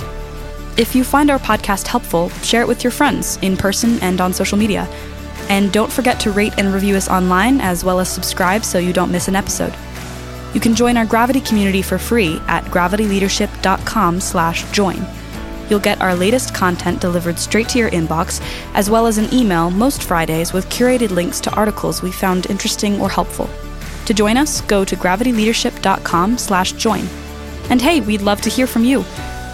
[0.77, 4.33] If you find our podcast helpful, share it with your friends in person and on
[4.33, 4.87] social media.
[5.49, 8.93] And don't forget to rate and review us online as well as subscribe so you
[8.93, 9.75] don't miss an episode.
[10.53, 15.07] You can join our Gravity community for free at gravityleadership.com/join.
[15.69, 18.41] You'll get our latest content delivered straight to your inbox,
[18.73, 22.99] as well as an email most Fridays with curated links to articles we found interesting
[23.01, 23.49] or helpful.
[24.05, 27.09] To join us, go to gravityleadership.com/join.
[27.69, 29.05] And hey, we'd love to hear from you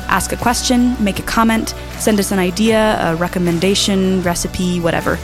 [0.09, 5.19] ask a question, make a comment, send us an idea, a recommendation, recipe, whatever.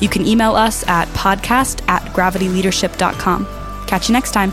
[0.00, 3.46] You can email us at podcast at gravityleadership.com.
[3.86, 4.52] Catch you next time.